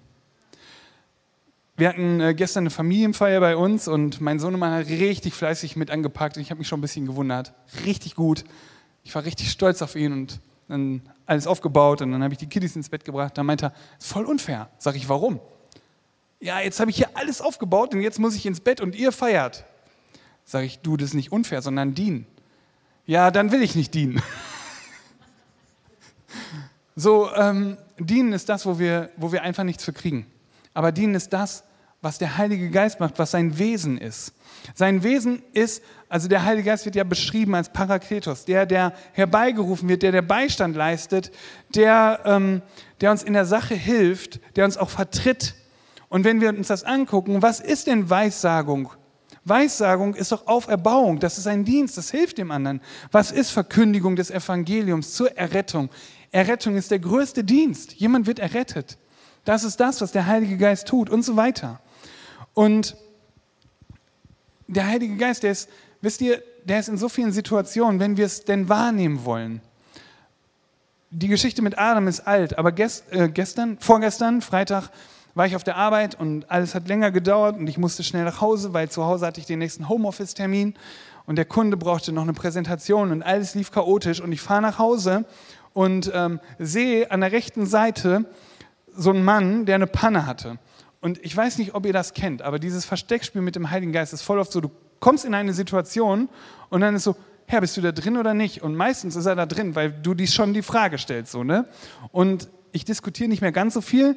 Wir 1.81 1.89
hatten 1.89 2.21
äh, 2.21 2.35
gestern 2.35 2.61
eine 2.61 2.69
Familienfeier 2.69 3.39
bei 3.39 3.57
uns 3.57 3.87
und 3.87 4.21
mein 4.21 4.37
Sohnemann 4.37 4.71
hat 4.71 4.85
richtig 4.85 5.33
fleißig 5.33 5.75
mit 5.75 5.89
angepackt 5.89 6.37
und 6.37 6.43
ich 6.43 6.51
habe 6.51 6.59
mich 6.59 6.67
schon 6.67 6.77
ein 6.77 6.83
bisschen 6.83 7.07
gewundert. 7.07 7.53
Richtig 7.87 8.13
gut. 8.13 8.43
Ich 9.03 9.15
war 9.15 9.25
richtig 9.25 9.49
stolz 9.49 9.81
auf 9.81 9.95
ihn 9.95 10.13
und 10.13 10.39
dann 10.67 11.01
alles 11.25 11.47
aufgebaut 11.47 12.03
und 12.03 12.11
dann 12.11 12.21
habe 12.21 12.35
ich 12.35 12.37
die 12.37 12.45
Kiddies 12.45 12.75
ins 12.75 12.89
Bett 12.89 13.03
gebracht. 13.03 13.35
Dann 13.35 13.47
meinte 13.47 13.65
er, 13.65 13.73
ist 13.97 14.05
voll 14.05 14.25
unfair. 14.25 14.69
Sag 14.77 14.95
ich, 14.95 15.09
warum? 15.09 15.39
ja, 16.39 16.59
jetzt 16.59 16.79
habe 16.79 16.91
ich 16.91 16.97
hier 16.97 17.09
alles 17.15 17.41
aufgebaut 17.41 17.95
und 17.95 18.01
jetzt 18.01 18.19
muss 18.19 18.35
ich 18.35 18.45
ins 18.45 18.59
Bett 18.59 18.79
und 18.79 18.93
ihr 18.93 19.11
feiert. 19.11 19.63
Sage 20.45 20.67
ich, 20.67 20.81
du, 20.81 20.97
das 20.97 21.07
ist 21.07 21.13
nicht 21.15 21.31
unfair, 21.31 21.63
sondern 21.63 21.95
dienen. 21.95 22.27
Ja, 23.07 23.31
dann 23.31 23.51
will 23.51 23.63
ich 23.63 23.75
nicht 23.75 23.95
dienen. 23.95 24.21
so, 26.95 27.33
ähm, 27.33 27.75
dienen 27.97 28.33
ist 28.33 28.49
das, 28.49 28.67
wo 28.67 28.77
wir, 28.77 29.09
wo 29.17 29.31
wir 29.31 29.41
einfach 29.41 29.63
nichts 29.63 29.83
für 29.83 29.93
kriegen. 29.93 30.27
Aber 30.75 30.91
dienen 30.91 31.15
ist 31.15 31.33
das, 31.33 31.63
was 32.01 32.17
der 32.17 32.37
Heilige 32.37 32.69
Geist 32.69 32.99
macht, 32.99 33.19
was 33.19 33.31
sein 33.31 33.57
Wesen 33.57 33.97
ist. 33.97 34.33
Sein 34.73 35.03
Wesen 35.03 35.43
ist, 35.53 35.83
also 36.09 36.27
der 36.27 36.43
Heilige 36.43 36.69
Geist 36.69 36.85
wird 36.85 36.95
ja 36.95 37.03
beschrieben 37.03 37.55
als 37.55 37.71
Parakletos, 37.71 38.45
der, 38.45 38.65
der 38.65 38.93
herbeigerufen 39.13 39.87
wird, 39.87 40.03
der 40.03 40.11
der 40.11 40.21
Beistand 40.21 40.75
leistet, 40.75 41.31
der, 41.75 42.21
ähm, 42.25 42.61
der 43.01 43.11
uns 43.11 43.23
in 43.23 43.33
der 43.33 43.45
Sache 43.45 43.75
hilft, 43.75 44.39
der 44.55 44.65
uns 44.65 44.77
auch 44.77 44.89
vertritt, 44.89 45.55
und 46.11 46.25
wenn 46.25 46.41
wir 46.41 46.49
uns 46.49 46.67
das 46.67 46.83
angucken, 46.83 47.41
was 47.41 47.61
ist 47.61 47.87
denn 47.87 48.09
Weissagung? 48.09 48.91
Weissagung 49.45 50.13
ist 50.13 50.33
doch 50.33 50.45
Auferbauung, 50.45 51.19
das 51.21 51.37
ist 51.37 51.47
ein 51.47 51.63
Dienst, 51.63 51.97
das 51.97 52.11
hilft 52.11 52.37
dem 52.37 52.51
anderen. 52.51 52.81
Was 53.13 53.31
ist 53.31 53.51
Verkündigung 53.51 54.17
des 54.17 54.29
Evangeliums 54.29 55.13
zur 55.13 55.37
Errettung? 55.37 55.89
Errettung 56.31 56.75
ist 56.75 56.91
der 56.91 56.99
größte 56.99 57.45
Dienst. 57.45 57.93
Jemand 57.93 58.27
wird 58.27 58.39
errettet. 58.39 58.97
Das 59.45 59.63
ist 59.63 59.79
das, 59.79 60.01
was 60.01 60.11
der 60.11 60.25
Heilige 60.25 60.57
Geist 60.57 60.85
tut 60.89 61.09
und 61.09 61.23
so 61.23 61.37
weiter. 61.37 61.79
Und 62.53 62.95
der 64.67 64.87
Heilige 64.87 65.17
Geist, 65.17 65.43
der 65.43 65.51
ist, 65.51 65.69
wisst 66.01 66.21
ihr, 66.21 66.41
der 66.65 66.79
ist 66.79 66.89
in 66.89 66.97
so 66.97 67.09
vielen 67.09 67.31
Situationen, 67.31 67.99
wenn 67.99 68.17
wir 68.17 68.25
es 68.25 68.45
denn 68.45 68.69
wahrnehmen 68.69 69.25
wollen. 69.25 69.61
Die 71.09 71.27
Geschichte 71.27 71.61
mit 71.61 71.77
Adam 71.77 72.07
ist 72.07 72.21
alt, 72.21 72.57
aber 72.57 72.71
gest, 72.71 73.11
äh, 73.11 73.29
gestern, 73.29 73.77
vorgestern, 73.79 74.41
Freitag, 74.41 74.89
war 75.33 75.45
ich 75.45 75.55
auf 75.55 75.63
der 75.63 75.77
Arbeit 75.77 76.19
und 76.19 76.49
alles 76.49 76.75
hat 76.75 76.87
länger 76.87 77.11
gedauert 77.11 77.57
und 77.57 77.67
ich 77.67 77.77
musste 77.77 78.03
schnell 78.03 78.25
nach 78.25 78.41
Hause, 78.41 78.73
weil 78.73 78.89
zu 78.89 79.05
Hause 79.05 79.25
hatte 79.25 79.39
ich 79.39 79.45
den 79.45 79.59
nächsten 79.59 79.89
Homeoffice-Termin. 79.89 80.75
und 81.27 81.35
der 81.35 81.45
Kunde 81.45 81.77
brauchte 81.77 82.11
noch 82.11 82.23
eine 82.23 82.33
Präsentation 82.33 83.11
und 83.11 83.23
alles 83.23 83.55
lief 83.55 83.71
chaotisch 83.71 84.21
und 84.21 84.31
ich 84.31 84.41
fahre 84.41 84.61
nach 84.61 84.79
Hause 84.79 85.25
und 85.73 86.11
ähm, 86.13 86.39
sehe 86.59 87.11
an 87.11 87.21
der 87.21 87.31
rechten 87.31 87.65
Seite 87.65 88.25
so 88.93 89.11
einen 89.11 89.23
Mann, 89.23 89.65
der 89.65 89.75
eine 89.75 89.87
Panne 89.87 90.25
hatte. 90.25 90.57
Und 91.01 91.23
ich 91.25 91.35
weiß 91.35 91.57
nicht, 91.57 91.73
ob 91.73 91.85
ihr 91.85 91.93
das 91.93 92.13
kennt, 92.13 92.43
aber 92.43 92.59
dieses 92.59 92.85
Versteckspiel 92.85 93.41
mit 93.41 93.55
dem 93.55 93.71
Heiligen 93.71 93.91
Geist 93.91 94.13
ist 94.13 94.21
voll 94.21 94.39
oft 94.39 94.51
so, 94.51 94.61
du 94.61 94.69
kommst 94.99 95.25
in 95.25 95.33
eine 95.33 95.53
Situation 95.53 96.29
und 96.69 96.81
dann 96.81 96.95
ist 96.95 97.03
so, 97.03 97.15
Herr, 97.47 97.59
bist 97.59 97.75
du 97.75 97.81
da 97.81 97.91
drin 97.91 98.17
oder 98.17 98.33
nicht? 98.33 98.61
Und 98.61 98.75
meistens 98.75 99.15
ist 99.15 99.25
er 99.25 99.35
da 99.35 99.45
drin, 99.45 99.75
weil 99.75 99.91
du 99.91 100.13
dies 100.13 100.33
schon 100.33 100.53
die 100.53 100.61
Frage 100.61 100.97
stellst. 100.97 101.31
So, 101.31 101.43
ne? 101.43 101.67
Und 102.11 102.49
ich 102.71 102.85
diskutiere 102.85 103.27
nicht 103.27 103.41
mehr 103.41 103.51
ganz 103.51 103.73
so 103.73 103.81
viel. 103.81 104.15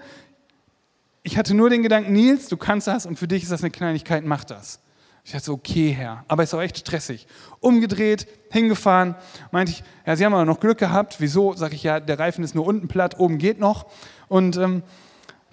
Ich 1.22 1.38
hatte 1.38 1.54
nur 1.54 1.70
den 1.70 1.82
Gedanken, 1.82 2.12
Nils, 2.12 2.48
du 2.48 2.56
kannst 2.56 2.86
das 2.86 3.06
und 3.06 3.18
für 3.18 3.26
dich 3.26 3.42
ist 3.42 3.50
das 3.50 3.62
eine 3.62 3.70
Kleinigkeit, 3.70 4.24
mach 4.24 4.44
das. 4.44 4.80
Ich 5.24 5.32
dachte 5.32 5.46
so, 5.46 5.54
okay, 5.54 5.90
Herr, 5.90 6.24
aber 6.28 6.42
ist 6.42 6.52
auch 6.52 6.60
echt 6.60 6.76
stressig. 6.76 7.26
Umgedreht, 7.60 8.28
hingefahren, 8.50 9.14
meinte 9.50 9.72
ich, 9.72 9.82
ja, 10.06 10.16
Sie 10.16 10.24
haben 10.24 10.34
aber 10.34 10.44
noch 10.44 10.60
Glück 10.60 10.76
gehabt. 10.76 11.16
Wieso? 11.18 11.54
Sag 11.54 11.72
ich, 11.72 11.82
ja, 11.82 11.98
der 11.98 12.18
Reifen 12.18 12.44
ist 12.44 12.54
nur 12.54 12.66
unten 12.66 12.88
platt, 12.88 13.18
oben 13.18 13.38
geht 13.38 13.58
noch. 13.58 13.86
Und 14.28 14.58
ähm, 14.58 14.82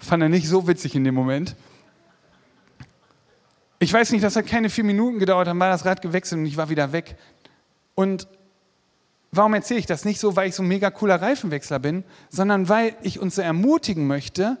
fand 0.04 0.22
er 0.22 0.28
nicht 0.28 0.48
so 0.48 0.66
witzig 0.66 0.94
in 0.94 1.04
dem 1.04 1.14
Moment. 1.14 1.56
Ich 3.78 3.92
weiß 3.92 4.12
nicht, 4.12 4.22
das 4.22 4.36
hat 4.36 4.46
keine 4.46 4.70
vier 4.70 4.84
Minuten 4.84 5.18
gedauert, 5.18 5.48
dann 5.48 5.58
war 5.58 5.70
das 5.70 5.84
Rad 5.84 6.02
gewechselt 6.02 6.40
und 6.40 6.46
ich 6.46 6.56
war 6.56 6.68
wieder 6.68 6.92
weg. 6.92 7.16
Und 7.94 8.28
warum 9.32 9.54
erzähle 9.54 9.80
ich 9.80 9.86
das? 9.86 10.04
Nicht 10.04 10.20
so, 10.20 10.36
weil 10.36 10.48
ich 10.48 10.54
so 10.54 10.62
ein 10.62 10.68
mega 10.68 10.90
cooler 10.90 11.20
Reifenwechsler 11.20 11.78
bin, 11.78 12.04
sondern 12.28 12.68
weil 12.68 12.94
ich 13.02 13.18
uns 13.18 13.34
so 13.34 13.42
ermutigen 13.42 14.06
möchte, 14.06 14.58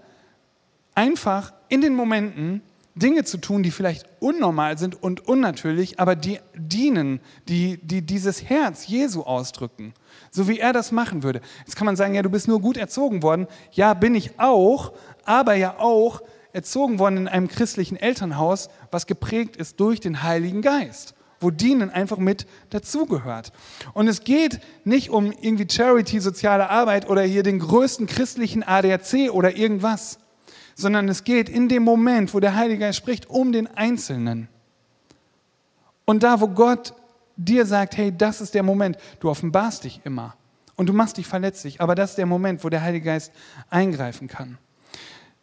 einfach 0.94 1.52
in 1.68 1.80
den 1.80 1.94
Momenten 1.94 2.62
Dinge 2.94 3.24
zu 3.24 3.38
tun, 3.38 3.62
die 3.62 3.70
vielleicht 3.70 4.06
unnormal 4.20 4.76
sind 4.76 5.02
und 5.02 5.26
unnatürlich, 5.26 5.98
aber 5.98 6.14
die 6.14 6.40
dienen, 6.54 7.20
die, 7.48 7.78
die 7.78 8.02
dieses 8.02 8.44
Herz 8.44 8.86
Jesu 8.86 9.22
ausdrücken, 9.22 9.94
so 10.30 10.46
wie 10.46 10.58
er 10.58 10.74
das 10.74 10.92
machen 10.92 11.22
würde. 11.22 11.40
Jetzt 11.60 11.76
kann 11.76 11.86
man 11.86 11.96
sagen, 11.96 12.14
ja, 12.14 12.22
du 12.22 12.28
bist 12.28 12.48
nur 12.48 12.60
gut 12.60 12.76
erzogen 12.76 13.22
worden. 13.22 13.46
Ja, 13.72 13.94
bin 13.94 14.14
ich 14.14 14.38
auch, 14.38 14.92
aber 15.24 15.54
ja 15.54 15.78
auch 15.78 16.22
erzogen 16.52 16.98
worden 16.98 17.16
in 17.16 17.28
einem 17.28 17.48
christlichen 17.48 17.96
Elternhaus, 17.96 18.68
was 18.90 19.06
geprägt 19.06 19.56
ist 19.56 19.80
durch 19.80 20.00
den 20.00 20.22
Heiligen 20.22 20.62
Geist 20.62 21.14
wo 21.42 21.50
Dienen 21.50 21.90
einfach 21.90 22.18
mit 22.18 22.46
dazugehört. 22.70 23.52
Und 23.92 24.08
es 24.08 24.24
geht 24.24 24.60
nicht 24.84 25.10
um 25.10 25.32
irgendwie 25.32 25.66
Charity, 25.70 26.20
soziale 26.20 26.70
Arbeit 26.70 27.08
oder 27.08 27.22
hier 27.22 27.42
den 27.42 27.58
größten 27.58 28.06
christlichen 28.06 28.62
ADAC 28.62 29.30
oder 29.32 29.56
irgendwas, 29.56 30.18
sondern 30.74 31.08
es 31.08 31.24
geht 31.24 31.48
in 31.48 31.68
dem 31.68 31.82
Moment, 31.82 32.32
wo 32.32 32.40
der 32.40 32.54
Heilige 32.54 32.80
Geist 32.80 32.98
spricht, 32.98 33.28
um 33.28 33.52
den 33.52 33.66
Einzelnen. 33.66 34.48
Und 36.04 36.22
da, 36.22 36.40
wo 36.40 36.48
Gott 36.48 36.94
dir 37.36 37.66
sagt, 37.66 37.96
hey, 37.96 38.16
das 38.16 38.40
ist 38.40 38.54
der 38.54 38.62
Moment, 38.62 38.96
du 39.20 39.28
offenbarst 39.28 39.84
dich 39.84 40.00
immer 40.04 40.36
und 40.76 40.88
du 40.88 40.92
machst 40.92 41.16
dich 41.16 41.26
verletzlich, 41.26 41.80
aber 41.80 41.94
das 41.94 42.10
ist 42.10 42.18
der 42.18 42.26
Moment, 42.26 42.64
wo 42.64 42.68
der 42.68 42.82
Heilige 42.82 43.06
Geist 43.06 43.32
eingreifen 43.68 44.28
kann. 44.28 44.58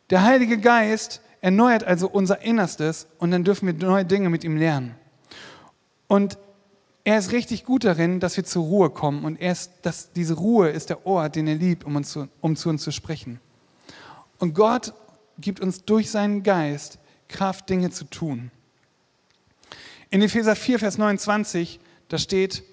Der 0.10 0.24
Heilige 0.24 0.58
Geist 0.58 1.22
erneuert 1.42 1.84
also 1.84 2.10
unser 2.10 2.42
Innerstes 2.42 3.08
und 3.20 3.32
dann 3.32 3.44
dürfen 3.44 3.68
wir 3.68 3.74
neue 3.74 4.06
Dinge 4.06 4.30
mit 4.30 4.44
ihm 4.44 4.58
lernen. 4.58 4.96
Und 6.08 6.38
er 7.04 7.18
ist 7.18 7.32
richtig 7.32 7.64
gut 7.64 7.84
darin, 7.84 8.20
dass 8.20 8.36
wir 8.38 8.44
zur 8.44 8.64
Ruhe 8.66 8.90
kommen. 8.90 9.24
Und 9.24 9.40
er 9.40 9.52
ist, 9.52 9.72
dass 9.84 10.12
diese 10.12 10.34
Ruhe 10.34 10.70
ist 10.70 10.90
der 10.90 11.06
Ort, 11.06 11.36
den 11.36 11.48
er 11.48 11.56
liebt, 11.56 11.84
um, 11.84 11.96
uns 11.96 12.12
zu, 12.12 12.28
um 12.42 12.56
zu 12.56 12.70
uns 12.70 12.84
zu 12.84 12.92
sprechen. 12.92 13.40
Und 14.38 14.54
Gott 14.54 14.94
gibt 15.38 15.60
uns 15.60 15.86
durch 15.86 16.12
seinen 16.12 16.44
Geist 16.44 17.00
Kraft, 17.28 17.70
Dinge 17.70 17.92
zu 17.92 18.06
tun. 18.06 18.52
In 20.10 20.22
Epheser 20.22 20.56
4, 20.56 20.80
Vers 20.80 20.98
29, 20.98 21.80
da 22.10 22.18
steht, 22.18 22.64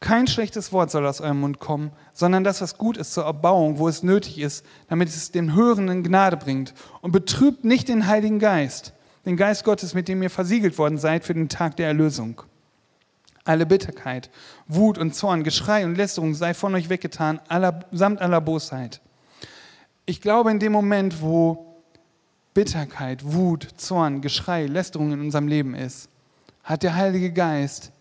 kein 0.00 0.26
schlechtes 0.26 0.72
Wort 0.72 0.90
soll 0.90 1.06
aus 1.06 1.20
eurem 1.20 1.40
Mund 1.40 1.60
kommen, 1.60 1.92
sondern 2.20 2.44
das, 2.44 2.60
was 2.60 2.76
gut 2.76 2.98
ist 2.98 3.14
zur 3.14 3.24
Erbauung, 3.24 3.78
wo 3.78 3.88
es 3.88 4.02
nötig 4.02 4.38
ist, 4.38 4.62
damit 4.88 5.08
es 5.08 5.32
dem 5.32 5.54
Hörenden 5.54 6.04
Gnade 6.04 6.36
bringt. 6.36 6.74
Und 7.00 7.12
betrübt 7.12 7.64
nicht 7.64 7.88
den 7.88 8.06
Heiligen 8.06 8.38
Geist, 8.38 8.92
den 9.24 9.38
Geist 9.38 9.64
Gottes, 9.64 9.94
mit 9.94 10.06
dem 10.06 10.22
ihr 10.22 10.28
versiegelt 10.28 10.76
worden 10.76 10.98
seid 10.98 11.24
für 11.24 11.32
den 11.32 11.48
Tag 11.48 11.76
der 11.76 11.86
Erlösung. 11.86 12.42
Alle 13.44 13.64
Bitterkeit, 13.64 14.28
Wut 14.68 14.98
und 14.98 15.14
Zorn, 15.14 15.44
Geschrei 15.44 15.86
und 15.86 15.96
Lästerung 15.96 16.34
sei 16.34 16.52
von 16.52 16.74
euch 16.74 16.90
weggetan, 16.90 17.40
aller, 17.48 17.86
samt 17.90 18.20
aller 18.20 18.42
Bosheit. 18.42 19.00
Ich 20.04 20.20
glaube, 20.20 20.50
in 20.50 20.58
dem 20.58 20.72
Moment, 20.72 21.22
wo 21.22 21.74
Bitterkeit, 22.52 23.24
Wut, 23.24 23.66
Zorn, 23.78 24.20
Geschrei, 24.20 24.66
Lästerung 24.66 25.12
in 25.12 25.20
unserem 25.22 25.48
Leben 25.48 25.74
ist, 25.74 26.10
hat 26.64 26.82
der 26.82 26.96
Heilige 26.96 27.32
Geist 27.32 27.92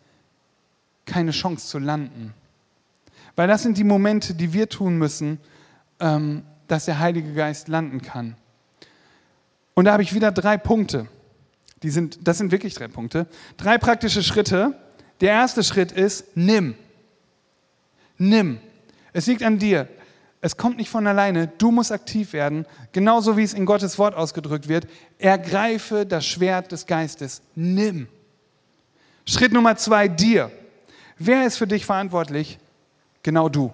keine 1.06 1.32
Chance 1.32 1.68
zu 1.68 1.80
landen. 1.80 2.34
Weil 3.40 3.48
das 3.48 3.64
sind 3.64 3.78
die 3.78 3.86
Momente, 3.86 4.34
die 4.34 4.52
wir 4.52 4.68
tun 4.68 4.98
müssen, 4.98 5.40
ähm, 6.02 6.44
dass 6.68 6.84
der 6.84 7.00
Heilige 7.00 7.32
Geist 7.34 7.70
landen 7.70 8.02
kann. 8.02 8.36
Und 9.76 9.86
da 9.86 9.94
habe 9.94 10.04
ich 10.04 10.14
wieder 10.14 10.34
drei 10.34 10.58
Punkte. 10.58 11.08
Die 11.82 11.90
sind, 11.90 12.28
das 12.28 12.38
sind 12.38 12.52
wirklich 12.52 12.74
drei 12.74 12.90
Punkte. 12.90 13.28
Drei 13.56 13.78
praktische 13.78 14.24
Schritte, 14.24 14.78
der 15.22 15.32
erste 15.32 15.64
Schritt 15.64 15.94
ist, 15.94 16.36
nimm. 16.36 16.76
Nimm. 18.18 18.60
Es 19.14 19.26
liegt 19.28 19.44
an 19.44 19.58
dir. 19.58 19.88
Es 20.42 20.58
kommt 20.58 20.76
nicht 20.76 20.90
von 20.90 21.08
alleine. 21.08 21.48
Du 21.48 21.72
musst 21.72 21.94
aktiv 21.94 22.34
werden. 22.34 22.66
Genauso 22.92 23.38
wie 23.38 23.44
es 23.44 23.54
in 23.54 23.66
Gottes 23.66 23.98
Wort 23.98 24.16
ausgedrückt 24.16 24.68
wird. 24.68 24.86
Ergreife 25.18 26.06
das 26.06 26.26
Schwert 26.26 26.74
des 26.74 26.88
Geistes. 26.88 27.42
Nimm. 27.56 28.10
Schritt 29.26 29.54
Nummer 29.54 29.78
zwei, 29.78 30.10
dir. 30.10 30.52
Wer 31.18 31.46
ist 31.46 31.56
für 31.56 31.68
dich 31.68 31.86
verantwortlich? 31.86 32.60
Genau 33.24 33.50
du. 33.50 33.74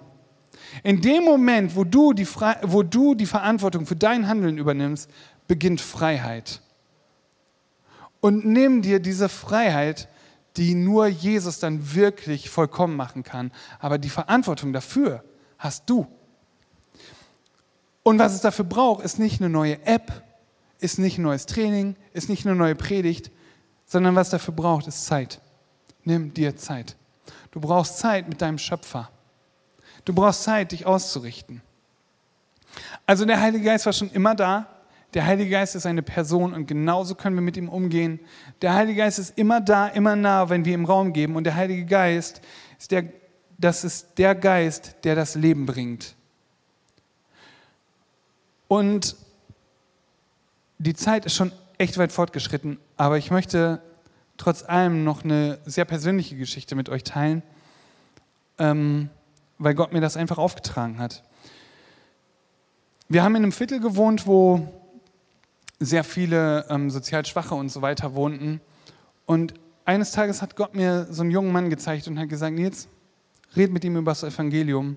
In 0.82 1.00
dem 1.00 1.24
Moment, 1.24 1.76
wo 1.76 1.84
du 1.84 2.12
die, 2.12 2.24
Fre 2.24 2.56
wo 2.62 2.82
du 2.82 3.14
die 3.14 3.26
Verantwortung 3.26 3.86
für 3.86 3.96
dein 3.96 4.28
Handeln 4.28 4.58
übernimmst, 4.58 5.10
beginnt 5.46 5.80
Freiheit. 5.80 6.60
Und 8.20 8.44
nimm 8.44 8.82
dir 8.82 8.98
diese 8.98 9.28
Freiheit 9.28 10.08
die 10.56 10.74
nur 10.74 11.06
Jesus 11.06 11.58
dann 11.58 11.94
wirklich 11.94 12.50
vollkommen 12.50 12.96
machen 12.96 13.22
kann. 13.22 13.52
Aber 13.78 13.98
die 13.98 14.08
Verantwortung 14.08 14.72
dafür 14.72 15.22
hast 15.58 15.88
du. 15.88 16.06
Und 18.02 18.18
was 18.18 18.34
es 18.34 18.40
dafür 18.40 18.64
braucht, 18.64 19.04
ist 19.04 19.18
nicht 19.18 19.40
eine 19.40 19.50
neue 19.50 19.84
App, 19.84 20.22
ist 20.78 20.98
nicht 20.98 21.18
ein 21.18 21.22
neues 21.22 21.46
Training, 21.46 21.96
ist 22.12 22.28
nicht 22.28 22.46
eine 22.46 22.54
neue 22.54 22.74
Predigt, 22.74 23.30
sondern 23.84 24.14
was 24.14 24.30
dafür 24.30 24.54
braucht, 24.54 24.86
ist 24.86 25.06
Zeit. 25.06 25.40
Nimm 26.04 26.32
dir 26.32 26.56
Zeit. 26.56 26.96
Du 27.50 27.60
brauchst 27.60 27.98
Zeit 27.98 28.28
mit 28.28 28.40
deinem 28.40 28.58
Schöpfer. 28.58 29.10
Du 30.06 30.14
brauchst 30.14 30.44
Zeit, 30.44 30.72
dich 30.72 30.86
auszurichten. 30.86 31.60
Also 33.04 33.26
der 33.26 33.40
Heilige 33.40 33.64
Geist 33.64 33.84
war 33.84 33.92
schon 33.92 34.10
immer 34.10 34.34
da, 34.34 34.66
der 35.16 35.24
Heilige 35.24 35.50
Geist 35.50 35.74
ist 35.74 35.86
eine 35.86 36.02
Person 36.02 36.52
und 36.52 36.66
genauso 36.66 37.14
können 37.14 37.36
wir 37.36 37.42
mit 37.42 37.56
ihm 37.56 37.70
umgehen. 37.70 38.20
Der 38.60 38.74
Heilige 38.74 38.98
Geist 38.98 39.18
ist 39.18 39.38
immer 39.38 39.62
da, 39.62 39.88
immer 39.88 40.14
nah, 40.14 40.50
wenn 40.50 40.66
wir 40.66 40.74
ihm 40.74 40.84
Raum 40.84 41.14
geben. 41.14 41.36
Und 41.36 41.44
der 41.44 41.54
Heilige 41.54 41.86
Geist 41.86 42.42
ist 42.78 42.90
der, 42.90 43.04
das 43.56 43.82
ist 43.84 44.18
der 44.18 44.34
Geist, 44.34 44.96
der 45.04 45.14
das 45.14 45.34
Leben 45.34 45.64
bringt. 45.64 46.14
Und 48.68 49.16
die 50.78 50.94
Zeit 50.94 51.24
ist 51.24 51.34
schon 51.34 51.50
echt 51.78 51.96
weit 51.96 52.12
fortgeschritten, 52.12 52.78
aber 52.98 53.16
ich 53.16 53.30
möchte 53.30 53.80
trotz 54.36 54.64
allem 54.64 55.02
noch 55.02 55.24
eine 55.24 55.58
sehr 55.64 55.86
persönliche 55.86 56.36
Geschichte 56.36 56.74
mit 56.74 56.90
euch 56.90 57.04
teilen, 57.04 57.42
ähm, 58.58 59.08
weil 59.58 59.74
Gott 59.74 59.92
mir 59.92 60.00
das 60.00 60.16
einfach 60.16 60.38
aufgetragen 60.38 60.98
hat. 60.98 61.22
Wir 63.08 63.22
haben 63.22 63.36
in 63.36 63.44
einem 63.44 63.52
Viertel 63.52 63.80
gewohnt, 63.80 64.26
wo 64.26 64.66
sehr 65.78 66.04
viele 66.04 66.66
ähm, 66.68 66.90
sozial 66.90 67.24
Schwache 67.24 67.54
und 67.54 67.68
so 67.68 67.82
weiter 67.82 68.14
wohnten. 68.14 68.60
Und 69.26 69.54
eines 69.84 70.12
Tages 70.12 70.42
hat 70.42 70.56
Gott 70.56 70.74
mir 70.74 71.06
so 71.10 71.22
einen 71.22 71.30
jungen 71.30 71.52
Mann 71.52 71.70
gezeigt 71.70 72.08
und 72.08 72.18
hat 72.18 72.28
gesagt, 72.28 72.54
Nils, 72.54 72.88
red 73.54 73.72
mit 73.72 73.84
ihm 73.84 73.96
über 73.96 74.10
das 74.10 74.22
Evangelium. 74.22 74.96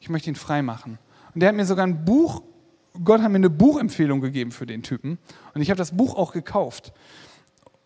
Ich 0.00 0.08
möchte 0.08 0.30
ihn 0.30 0.36
frei 0.36 0.62
machen. 0.62 0.98
Und 1.34 1.40
der 1.40 1.50
hat 1.50 1.56
mir 1.56 1.66
sogar 1.66 1.86
ein 1.86 2.04
Buch, 2.04 2.42
Gott 3.04 3.20
hat 3.20 3.30
mir 3.30 3.36
eine 3.36 3.50
Buchempfehlung 3.50 4.20
gegeben 4.20 4.50
für 4.50 4.66
den 4.66 4.82
Typen. 4.82 5.18
Und 5.54 5.60
ich 5.60 5.70
habe 5.70 5.78
das 5.78 5.96
Buch 5.96 6.14
auch 6.14 6.32
gekauft. 6.32 6.92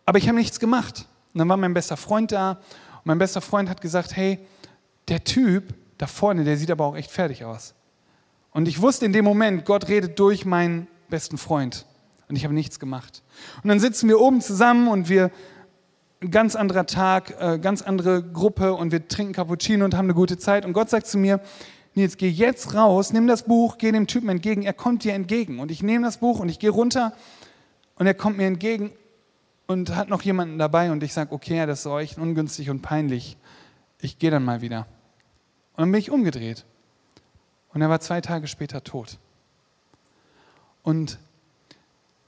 Aber 0.06 0.18
ich 0.18 0.28
habe 0.28 0.38
nichts 0.38 0.60
gemacht. 0.60 1.06
Und 1.32 1.38
dann 1.38 1.48
war 1.48 1.56
mein 1.56 1.74
bester 1.74 1.96
Freund 1.96 2.30
da. 2.32 2.52
Und 2.52 3.06
mein 3.06 3.18
bester 3.18 3.40
Freund 3.40 3.68
hat 3.68 3.80
gesagt, 3.80 4.14
hey, 4.16 4.38
der 5.08 5.24
Typ 5.24 5.74
da 6.04 6.06
vorne, 6.06 6.44
der 6.44 6.58
sieht 6.58 6.70
aber 6.70 6.84
auch 6.84 6.96
echt 6.96 7.10
fertig 7.10 7.44
aus. 7.44 7.74
Und 8.52 8.68
ich 8.68 8.80
wusste 8.82 9.06
in 9.06 9.12
dem 9.12 9.24
Moment, 9.24 9.64
Gott 9.64 9.88
redet 9.88 10.18
durch 10.18 10.44
meinen 10.44 10.86
besten 11.08 11.38
Freund. 11.38 11.86
Und 12.28 12.36
ich 12.36 12.44
habe 12.44 12.54
nichts 12.54 12.78
gemacht. 12.78 13.22
Und 13.62 13.68
dann 13.68 13.80
sitzen 13.80 14.08
wir 14.08 14.20
oben 14.20 14.40
zusammen 14.40 14.88
und 14.88 15.08
wir, 15.08 15.30
ein 16.20 16.30
ganz 16.30 16.56
anderer 16.56 16.86
Tag, 16.86 17.34
äh, 17.40 17.58
ganz 17.58 17.82
andere 17.82 18.22
Gruppe 18.22 18.74
und 18.74 18.92
wir 18.92 19.08
trinken 19.08 19.32
Cappuccino 19.32 19.84
und 19.84 19.94
haben 19.94 20.06
eine 20.06 20.14
gute 20.14 20.38
Zeit. 20.38 20.64
Und 20.64 20.72
Gott 20.72 20.90
sagt 20.90 21.06
zu 21.06 21.18
mir, 21.18 21.40
Nils, 21.94 22.16
geh 22.16 22.28
jetzt 22.28 22.74
raus, 22.74 23.12
nimm 23.12 23.26
das 23.26 23.44
Buch, 23.44 23.78
geh 23.78 23.92
dem 23.92 24.06
Typen 24.06 24.28
entgegen, 24.28 24.62
er 24.62 24.72
kommt 24.72 25.04
dir 25.04 25.14
entgegen. 25.14 25.58
Und 25.58 25.70
ich 25.70 25.82
nehme 25.82 26.04
das 26.04 26.18
Buch 26.18 26.40
und 26.40 26.48
ich 26.48 26.58
gehe 26.58 26.70
runter 26.70 27.12
und 27.96 28.06
er 28.06 28.14
kommt 28.14 28.36
mir 28.36 28.46
entgegen 28.46 28.92
und 29.66 29.94
hat 29.94 30.08
noch 30.08 30.22
jemanden 30.22 30.58
dabei 30.58 30.90
und 30.92 31.02
ich 31.02 31.12
sage, 31.12 31.32
okay, 31.32 31.64
das 31.66 31.80
ist 31.80 31.86
euch 31.86 32.18
ungünstig 32.18 32.68
und 32.70 32.82
peinlich. 32.82 33.36
Ich 34.00 34.18
gehe 34.18 34.30
dann 34.30 34.44
mal 34.44 34.60
wieder. 34.60 34.86
Und 35.76 35.82
dann 35.82 35.92
bin 35.92 36.00
ich 36.00 36.10
umgedreht. 36.10 36.64
Und 37.72 37.82
er 37.82 37.90
war 37.90 38.00
zwei 38.00 38.20
Tage 38.20 38.46
später 38.46 38.84
tot. 38.84 39.18
Und 40.82 41.18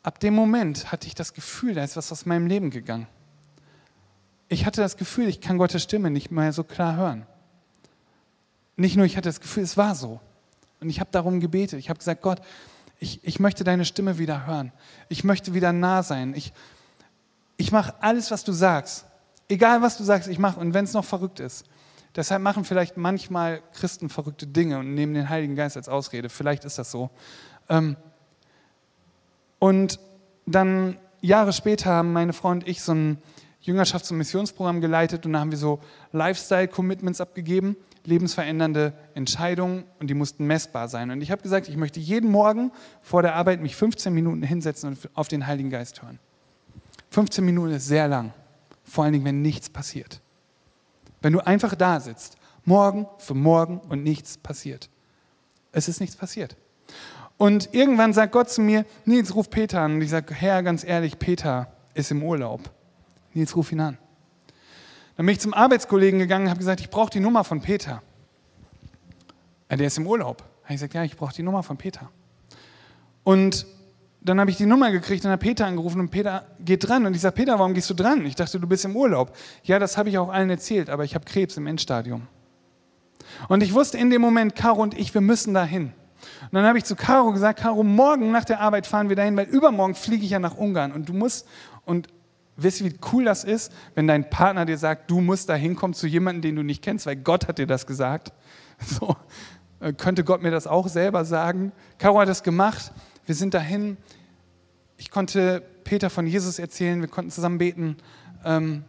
ab 0.02 0.18
dem 0.18 0.34
Moment 0.34 0.90
hatte 0.90 1.06
ich 1.06 1.14
das 1.14 1.34
Gefühl, 1.34 1.74
da 1.74 1.84
ist 1.84 1.96
was 1.96 2.10
aus 2.10 2.26
meinem 2.26 2.46
Leben 2.46 2.70
gegangen. 2.70 3.06
Ich 4.48 4.66
hatte 4.66 4.80
das 4.80 4.96
Gefühl, 4.96 5.28
ich 5.28 5.40
kann 5.40 5.58
Gottes 5.58 5.82
Stimme 5.82 6.10
nicht 6.10 6.30
mehr 6.30 6.52
so 6.52 6.64
klar 6.64 6.96
hören. 6.96 7.26
Nicht 8.76 8.96
nur, 8.96 9.06
ich 9.06 9.16
hatte 9.16 9.28
das 9.28 9.40
Gefühl, 9.40 9.62
es 9.62 9.76
war 9.76 9.94
so. 9.94 10.20
Und 10.80 10.90
ich 10.90 11.00
habe 11.00 11.10
darum 11.12 11.40
gebetet. 11.40 11.78
Ich 11.78 11.88
habe 11.88 11.98
gesagt, 11.98 12.22
Gott, 12.22 12.40
ich, 12.98 13.20
ich 13.24 13.40
möchte 13.40 13.64
deine 13.64 13.84
Stimme 13.84 14.18
wieder 14.18 14.46
hören. 14.46 14.72
Ich 15.08 15.24
möchte 15.24 15.54
wieder 15.54 15.72
nah 15.72 16.02
sein. 16.02 16.34
Ich, 16.34 16.52
ich 17.56 17.72
mache 17.72 17.94
alles, 18.00 18.30
was 18.30 18.44
du 18.44 18.52
sagst. 18.52 19.04
Egal, 19.48 19.82
was 19.82 19.96
du 19.96 20.04
sagst, 20.04 20.28
ich 20.28 20.38
mache. 20.38 20.60
Und 20.60 20.74
wenn 20.74 20.84
es 20.84 20.92
noch 20.92 21.04
verrückt 21.04 21.40
ist. 21.40 21.64
Deshalb 22.16 22.40
machen 22.42 22.64
vielleicht 22.64 22.96
manchmal 22.96 23.62
Christen 23.74 24.08
verrückte 24.08 24.46
Dinge 24.46 24.78
und 24.78 24.94
nehmen 24.94 25.12
den 25.12 25.28
Heiligen 25.28 25.54
Geist 25.54 25.76
als 25.76 25.88
Ausrede. 25.88 26.30
Vielleicht 26.30 26.64
ist 26.64 26.78
das 26.78 26.90
so. 26.90 27.10
Ähm, 27.68 27.96
und 29.58 30.00
dann 30.46 30.96
Jahre 31.20 31.52
später 31.52 31.90
haben 31.90 32.12
meine 32.12 32.32
Frau 32.32 32.48
und 32.48 32.66
ich 32.66 32.82
so 32.82 32.92
ein 32.92 33.18
Jüngerschafts- 33.62 34.10
und 34.12 34.18
Missionsprogramm 34.18 34.80
geleitet 34.80 35.26
und 35.26 35.32
da 35.32 35.40
haben 35.40 35.50
wir 35.50 35.58
so 35.58 35.80
Lifestyle-Commitments 36.12 37.20
abgegeben, 37.20 37.76
lebensverändernde 38.04 38.92
Entscheidungen 39.14 39.84
und 39.98 40.08
die 40.08 40.14
mussten 40.14 40.46
messbar 40.46 40.88
sein. 40.88 41.10
Und 41.10 41.20
ich 41.20 41.30
habe 41.30 41.42
gesagt, 41.42 41.68
ich 41.68 41.76
möchte 41.76 41.98
jeden 42.00 42.30
Morgen 42.30 42.70
vor 43.02 43.22
der 43.22 43.34
Arbeit 43.34 43.60
mich 43.60 43.74
15 43.76 44.14
Minuten 44.14 44.42
hinsetzen 44.42 44.90
und 44.90 45.10
auf 45.14 45.28
den 45.28 45.46
Heiligen 45.46 45.70
Geist 45.70 46.02
hören. 46.02 46.18
15 47.10 47.44
Minuten 47.44 47.72
ist 47.72 47.88
sehr 47.88 48.08
lang, 48.08 48.32
vor 48.84 49.04
allen 49.04 49.12
Dingen, 49.12 49.24
wenn 49.24 49.42
nichts 49.42 49.68
passiert. 49.68 50.20
Wenn 51.22 51.32
du 51.32 51.40
einfach 51.40 51.74
da 51.74 52.00
sitzt, 52.00 52.36
morgen 52.64 53.06
für 53.18 53.34
morgen 53.34 53.78
und 53.78 54.02
nichts 54.02 54.38
passiert. 54.38 54.90
Es 55.72 55.88
ist 55.88 56.00
nichts 56.00 56.16
passiert. 56.16 56.56
Und 57.38 57.74
irgendwann 57.74 58.12
sagt 58.12 58.32
Gott 58.32 58.48
zu 58.48 58.60
mir, 58.62 58.84
Nils, 59.04 59.34
ruf 59.34 59.50
Peter 59.50 59.80
an. 59.80 59.94
Und 59.94 60.02
ich 60.02 60.10
sage, 60.10 60.34
Herr, 60.34 60.62
ganz 60.62 60.84
ehrlich, 60.84 61.18
Peter 61.18 61.70
ist 61.94 62.10
im 62.10 62.22
Urlaub. 62.22 62.70
Nils, 63.34 63.54
ruf 63.56 63.72
ihn 63.72 63.80
an. 63.80 63.98
Dann 65.16 65.26
bin 65.26 65.34
ich 65.34 65.40
zum 65.40 65.54
Arbeitskollegen 65.54 66.18
gegangen 66.18 66.44
und 66.44 66.50
habe 66.50 66.58
gesagt, 66.58 66.80
ich 66.80 66.90
brauche 66.90 67.10
die 67.10 67.20
Nummer 67.20 67.44
von 67.44 67.60
Peter. 67.60 68.02
Der 69.70 69.86
ist 69.86 69.98
im 69.98 70.06
Urlaub. 70.06 70.42
Habe 70.64 70.74
ich 70.74 70.80
gesagt, 70.80 70.94
ja, 70.94 71.04
ich 71.04 71.16
brauche 71.16 71.34
die 71.34 71.42
Nummer 71.42 71.62
von 71.62 71.76
Peter. 71.76 72.10
Und 73.24 73.66
dann 74.28 74.40
habe 74.40 74.50
ich 74.50 74.56
die 74.56 74.66
Nummer 74.66 74.90
gekriegt 74.90 75.24
und 75.24 75.30
habe 75.30 75.40
Peter 75.40 75.66
angerufen 75.66 76.00
und 76.00 76.10
Peter 76.10 76.46
geht 76.60 76.88
dran. 76.88 77.06
Und 77.06 77.14
ich 77.14 77.22
sage, 77.22 77.34
Peter, 77.34 77.58
warum 77.58 77.74
gehst 77.74 77.88
du 77.90 77.94
dran? 77.94 78.24
Ich 78.26 78.34
dachte, 78.34 78.58
du 78.58 78.66
bist 78.66 78.84
im 78.84 78.96
Urlaub. 78.96 79.36
Ja, 79.62 79.78
das 79.78 79.96
habe 79.96 80.08
ich 80.08 80.18
auch 80.18 80.28
allen 80.28 80.50
erzählt, 80.50 80.90
aber 80.90 81.04
ich 81.04 81.14
habe 81.14 81.24
Krebs 81.24 81.56
im 81.56 81.66
Endstadium. 81.66 82.26
Und 83.48 83.62
ich 83.62 83.72
wusste 83.72 83.98
in 83.98 84.10
dem 84.10 84.20
Moment, 84.20 84.54
Caro 84.54 84.82
und 84.82 84.98
ich, 84.98 85.14
wir 85.14 85.20
müssen 85.20 85.54
dahin. 85.54 85.92
Und 86.42 86.52
dann 86.52 86.64
habe 86.64 86.78
ich 86.78 86.84
zu 86.84 86.96
Caro 86.96 87.32
gesagt, 87.32 87.60
Caro, 87.60 87.82
morgen 87.82 88.32
nach 88.32 88.44
der 88.44 88.60
Arbeit 88.60 88.86
fahren 88.86 89.08
wir 89.08 89.16
dahin, 89.16 89.36
weil 89.36 89.46
übermorgen 89.46 89.94
fliege 89.94 90.24
ich 90.24 90.30
ja 90.30 90.38
nach 90.38 90.56
Ungarn. 90.56 90.92
Und 90.92 91.08
du 91.08 91.12
musst, 91.12 91.46
und 91.84 92.08
wisst 92.56 92.80
ihr, 92.80 92.90
wie 92.90 92.98
cool 93.12 93.24
das 93.24 93.44
ist, 93.44 93.72
wenn 93.94 94.06
dein 94.06 94.28
Partner 94.30 94.64
dir 94.64 94.78
sagt, 94.78 95.10
du 95.10 95.20
musst 95.20 95.48
da 95.48 95.54
hinkommen 95.54 95.94
zu 95.94 96.06
jemandem, 96.06 96.42
den 96.42 96.56
du 96.56 96.62
nicht 96.62 96.82
kennst, 96.82 97.06
weil 97.06 97.16
Gott 97.16 97.48
hat 97.48 97.58
dir 97.58 97.66
das 97.66 97.86
gesagt. 97.86 98.32
So, 98.78 99.16
äh, 99.80 99.94
könnte 99.94 100.22
Gott 100.22 100.42
mir 100.42 100.50
das 100.50 100.66
auch 100.66 100.88
selber 100.88 101.24
sagen. 101.24 101.72
Caro 101.96 102.20
hat 102.20 102.28
das 102.28 102.42
gemacht. 102.42 102.92
Wir 103.26 103.34
sind 103.34 103.54
dahin. 103.54 103.96
Ich 104.96 105.10
konnte 105.10 105.62
Peter 105.84 106.10
von 106.10 106.26
Jesus 106.26 106.58
erzählen. 106.58 107.00
Wir 107.00 107.08
konnten 107.08 107.32
zusammen 107.32 107.58
beten. 107.58 107.96
Ähm, 108.44 108.84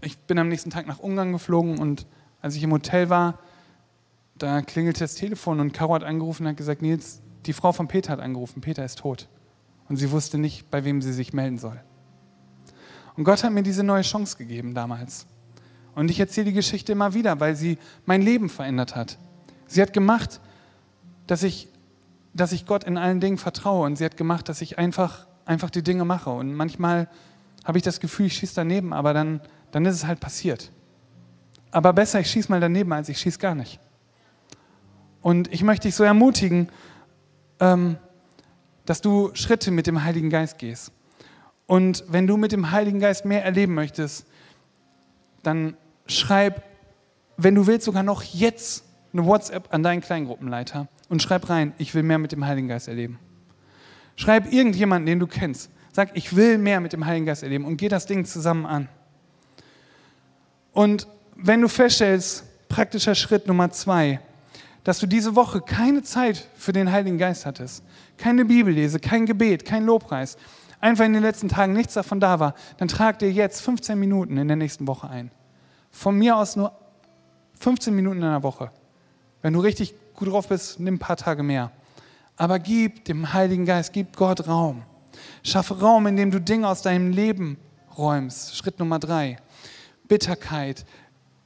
ich 0.00 0.18
bin 0.18 0.38
am 0.38 0.48
nächsten 0.48 0.70
Tag 0.70 0.86
nach 0.86 0.98
Ungarn 0.98 1.32
geflogen 1.32 1.78
und 1.78 2.06
als 2.42 2.56
ich 2.56 2.62
im 2.62 2.72
Hotel 2.72 3.08
war, 3.08 3.38
da 4.36 4.62
klingelte 4.62 5.00
das 5.00 5.14
Telefon 5.14 5.60
und 5.60 5.72
Caro 5.72 5.94
hat 5.94 6.04
angerufen 6.04 6.44
und 6.44 6.50
hat 6.50 6.56
gesagt, 6.56 6.82
Nils, 6.82 7.20
die 7.46 7.52
Frau 7.52 7.72
von 7.72 7.88
Peter 7.88 8.12
hat 8.12 8.20
angerufen, 8.20 8.60
Peter 8.60 8.84
ist 8.84 8.98
tot. 8.98 9.28
Und 9.88 9.96
sie 9.96 10.10
wusste 10.10 10.38
nicht, 10.38 10.70
bei 10.70 10.84
wem 10.84 11.00
sie 11.00 11.12
sich 11.12 11.32
melden 11.32 11.58
soll. 11.58 11.80
Und 13.16 13.24
Gott 13.24 13.42
hat 13.42 13.52
mir 13.52 13.62
diese 13.62 13.82
neue 13.82 14.02
Chance 14.02 14.36
gegeben 14.36 14.74
damals. 14.74 15.26
Und 15.94 16.10
ich 16.10 16.20
erzähle 16.20 16.46
die 16.46 16.52
Geschichte 16.52 16.92
immer 16.92 17.14
wieder, 17.14 17.40
weil 17.40 17.56
sie 17.56 17.78
mein 18.04 18.22
Leben 18.22 18.48
verändert 18.48 18.94
hat. 18.94 19.18
Sie 19.66 19.82
hat 19.82 19.92
gemacht, 19.92 20.40
dass 21.26 21.42
ich, 21.42 21.68
dass 22.38 22.52
ich 22.52 22.66
Gott 22.66 22.84
in 22.84 22.96
allen 22.96 23.20
Dingen 23.20 23.36
vertraue. 23.36 23.84
Und 23.84 23.96
sie 23.96 24.04
hat 24.04 24.16
gemacht, 24.16 24.48
dass 24.48 24.62
ich 24.62 24.78
einfach, 24.78 25.26
einfach 25.44 25.70
die 25.70 25.82
Dinge 25.82 26.04
mache. 26.04 26.30
Und 26.30 26.54
manchmal 26.54 27.08
habe 27.64 27.78
ich 27.78 27.84
das 27.84 28.00
Gefühl, 28.00 28.26
ich 28.26 28.34
schieße 28.34 28.54
daneben, 28.54 28.92
aber 28.92 29.12
dann, 29.12 29.40
dann 29.72 29.84
ist 29.84 29.96
es 29.96 30.06
halt 30.06 30.20
passiert. 30.20 30.70
Aber 31.70 31.92
besser, 31.92 32.20
ich 32.20 32.30
schieße 32.30 32.50
mal 32.50 32.60
daneben, 32.60 32.92
als 32.92 33.08
ich 33.08 33.18
schieße 33.18 33.38
gar 33.38 33.54
nicht. 33.54 33.78
Und 35.20 35.52
ich 35.52 35.62
möchte 35.62 35.88
dich 35.88 35.94
so 35.94 36.04
ermutigen, 36.04 36.68
ähm, 37.60 37.96
dass 38.86 39.00
du 39.00 39.30
Schritte 39.34 39.70
mit 39.70 39.86
dem 39.86 40.02
Heiligen 40.04 40.30
Geist 40.30 40.58
gehst. 40.58 40.92
Und 41.66 42.04
wenn 42.08 42.26
du 42.26 42.36
mit 42.36 42.52
dem 42.52 42.70
Heiligen 42.70 43.00
Geist 43.00 43.26
mehr 43.26 43.44
erleben 43.44 43.74
möchtest, 43.74 44.26
dann 45.42 45.76
schreib, 46.06 46.62
wenn 47.36 47.54
du 47.54 47.66
willst, 47.66 47.84
sogar 47.84 48.02
noch 48.02 48.22
jetzt 48.22 48.84
eine 49.12 49.26
WhatsApp 49.26 49.74
an 49.74 49.82
deinen 49.82 50.00
Kleingruppenleiter 50.00 50.88
und 51.08 51.22
schreib 51.22 51.48
rein, 51.48 51.72
ich 51.78 51.94
will 51.94 52.02
mehr 52.02 52.18
mit 52.18 52.32
dem 52.32 52.46
Heiligen 52.46 52.68
Geist 52.68 52.88
erleben. 52.88 53.18
Schreib 54.16 54.52
irgendjemanden, 54.52 55.06
den 55.06 55.20
du 55.20 55.26
kennst. 55.26 55.70
Sag, 55.92 56.16
ich 56.16 56.36
will 56.36 56.58
mehr 56.58 56.80
mit 56.80 56.92
dem 56.92 57.06
Heiligen 57.06 57.26
Geist 57.26 57.42
erleben 57.42 57.64
und 57.64 57.76
geh 57.76 57.88
das 57.88 58.06
Ding 58.06 58.24
zusammen 58.24 58.66
an. 58.66 58.88
Und 60.72 61.08
wenn 61.34 61.60
du 61.60 61.68
feststellst, 61.68 62.44
praktischer 62.68 63.14
Schritt 63.14 63.46
Nummer 63.46 63.70
zwei, 63.70 64.20
dass 64.84 64.98
du 64.98 65.06
diese 65.06 65.34
Woche 65.34 65.60
keine 65.60 66.02
Zeit 66.02 66.48
für 66.56 66.72
den 66.72 66.90
Heiligen 66.90 67.18
Geist 67.18 67.46
hattest, 67.46 67.82
keine 68.16 68.44
Bibellese, 68.44 69.00
kein 69.00 69.26
Gebet, 69.26 69.64
kein 69.64 69.84
Lobpreis, 69.84 70.36
einfach 70.80 71.04
in 71.04 71.12
den 71.12 71.22
letzten 71.22 71.48
Tagen 71.48 71.72
nichts 71.72 71.94
davon 71.94 72.20
da 72.20 72.40
war, 72.40 72.54
dann 72.76 72.88
trag 72.88 73.18
dir 73.18 73.30
jetzt 73.30 73.60
15 73.60 73.98
Minuten 73.98 74.36
in 74.36 74.48
der 74.48 74.56
nächsten 74.56 74.86
Woche 74.86 75.08
ein. 75.08 75.30
Von 75.90 76.16
mir 76.16 76.36
aus 76.36 76.56
nur 76.56 76.72
15 77.58 77.94
Minuten 77.94 78.18
in 78.18 78.24
einer 78.24 78.42
Woche. 78.42 78.70
Wenn 79.42 79.52
du 79.52 79.60
richtig 79.60 79.94
gut 80.18 80.28
drauf 80.28 80.48
bist, 80.48 80.80
nimm 80.80 80.94
ein 80.94 80.98
paar 80.98 81.16
Tage 81.16 81.42
mehr. 81.42 81.70
Aber 82.36 82.58
gib 82.58 83.04
dem 83.04 83.32
Heiligen 83.32 83.64
Geist, 83.64 83.92
gib 83.92 84.16
Gott 84.16 84.46
Raum. 84.46 84.82
Schaffe 85.42 85.80
Raum, 85.80 86.06
in 86.06 86.16
dem 86.16 86.30
du 86.30 86.40
Dinge 86.40 86.68
aus 86.68 86.82
deinem 86.82 87.12
Leben 87.12 87.56
räumst. 87.96 88.56
Schritt 88.56 88.78
Nummer 88.78 88.98
drei. 88.98 89.38
Bitterkeit, 90.08 90.84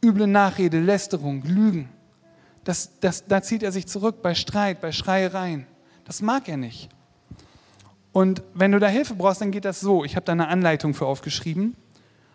üble 0.02 0.26
Nachrede, 0.26 0.80
Lästerung, 0.80 1.42
Lügen. 1.42 1.88
Das, 2.64 2.98
das, 3.00 3.26
da 3.26 3.42
zieht 3.42 3.62
er 3.62 3.72
sich 3.72 3.86
zurück 3.86 4.22
bei 4.22 4.34
Streit, 4.34 4.80
bei 4.80 4.92
Schreiereien. 4.92 5.66
Das 6.04 6.22
mag 6.22 6.48
er 6.48 6.56
nicht. 6.56 6.88
Und 8.12 8.42
wenn 8.54 8.72
du 8.72 8.78
da 8.78 8.88
Hilfe 8.88 9.14
brauchst, 9.14 9.40
dann 9.40 9.50
geht 9.50 9.64
das 9.64 9.80
so. 9.80 10.04
Ich 10.04 10.16
habe 10.16 10.24
da 10.24 10.32
eine 10.32 10.48
Anleitung 10.48 10.94
für 10.94 11.06
aufgeschrieben. 11.06 11.76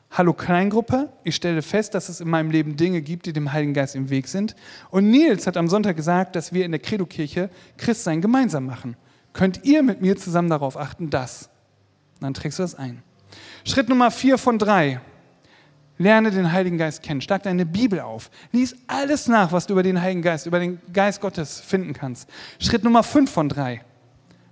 Hallo 0.10 0.34
Kleingruppe, 0.34 1.10
ich 1.24 1.36
stelle 1.36 1.62
fest, 1.62 1.94
dass 1.94 2.10
es 2.10 2.22
in 2.22 2.30
meinem 2.30 2.50
Leben 2.50 2.76
Dinge 2.76 3.02
gibt, 3.02 3.26
die 3.26 3.34
dem 3.34 3.52
Heiligen 3.52 3.74
Geist 3.74 3.96
im 3.96 4.10
Weg 4.10 4.28
sind. 4.28 4.56
Und 4.90 5.12
Nils 5.12 5.46
hat 5.46 5.58
am 5.58 5.68
Sonntag 5.68 5.96
gesagt, 5.96 6.36
dass 6.36 6.54
wir 6.54 6.66
in 6.66 6.72
der 6.72 6.80
Credo-Kirche 6.80 7.50
Christsein 7.78 8.22
gemeinsam 8.22 8.66
machen. 8.66 8.96
Könnt 9.34 9.64
ihr 9.64 9.84
mit 9.84 10.02
mir 10.02 10.16
zusammen 10.16 10.50
darauf 10.50 10.78
achten, 10.78 11.10
dass? 11.10 11.50
Dann 12.20 12.34
trägst 12.34 12.58
du 12.58 12.64
das 12.64 12.74
ein. 12.74 13.04
Schritt 13.66 13.90
Nummer 13.90 14.10
vier 14.10 14.38
von 14.38 14.58
drei. 14.58 15.02
Lerne 16.00 16.32
den 16.32 16.52
Heiligen 16.52 16.78
Geist 16.78 17.04
kennen. 17.04 17.22
Schlag 17.22 17.44
deine 17.44 17.66
Bibel 17.66 18.00
auf. 18.00 18.32
Lies 18.52 18.76
alles 18.88 19.28
nach, 19.28 19.52
was 19.52 19.68
du 19.68 19.74
über 19.74 19.84
den 19.84 20.02
Heiligen 20.02 20.22
Geist, 20.22 20.46
über 20.46 20.60
den 20.60 20.80
Geist 20.94 21.22
Gottes 21.22 21.60
finden 21.60 21.94
kannst. 21.94 22.30
Schritt 22.60 22.84
Nummer 22.84 23.04
5 23.04 23.30
von 23.30 23.50
3. 23.50 23.82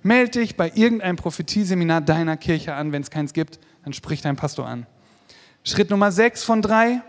Meld 0.03 0.35
dich 0.35 0.55
bei 0.55 0.71
irgendeinem 0.75 1.15
Prophetieseminar 1.15 2.01
deiner 2.01 2.37
Kirche 2.37 2.75
an. 2.75 2.91
Wenn 2.91 3.01
es 3.01 3.09
keins 3.09 3.33
gibt, 3.33 3.59
dann 3.83 3.93
sprich 3.93 4.21
dein 4.21 4.35
Pastor 4.35 4.67
an. 4.67 4.85
Schritt 5.65 5.89
Nummer 5.89 6.11
6 6.11 6.43
von 6.43 6.61
3. 6.61 7.01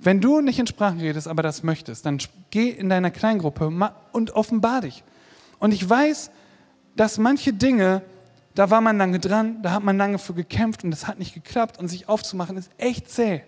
Wenn 0.00 0.22
du 0.22 0.40
nicht 0.40 0.58
in 0.58 0.66
Sprachen 0.66 1.00
redest, 1.00 1.28
aber 1.28 1.42
das 1.42 1.62
möchtest, 1.62 2.06
dann 2.06 2.18
geh 2.50 2.70
in 2.70 2.88
deiner 2.88 3.10
Kleingruppe 3.10 3.70
und 4.12 4.30
offenbar 4.30 4.80
dich. 4.80 5.04
Und 5.58 5.74
ich 5.74 5.88
weiß, 5.88 6.30
dass 6.96 7.18
manche 7.18 7.52
Dinge 7.52 8.02
da 8.54 8.68
war 8.70 8.80
man 8.80 8.98
lange 8.98 9.18
dran, 9.20 9.62
da 9.62 9.72
hat 9.72 9.84
man 9.84 9.96
lange 9.96 10.18
für 10.18 10.34
gekämpft 10.34 10.84
und 10.84 10.92
es 10.92 11.06
hat 11.06 11.18
nicht 11.18 11.34
geklappt 11.34 11.78
und 11.78 11.88
sich 11.88 12.08
aufzumachen 12.08 12.56
ist 12.56 12.70
echt 12.78 13.10
zäh. 13.10 13.42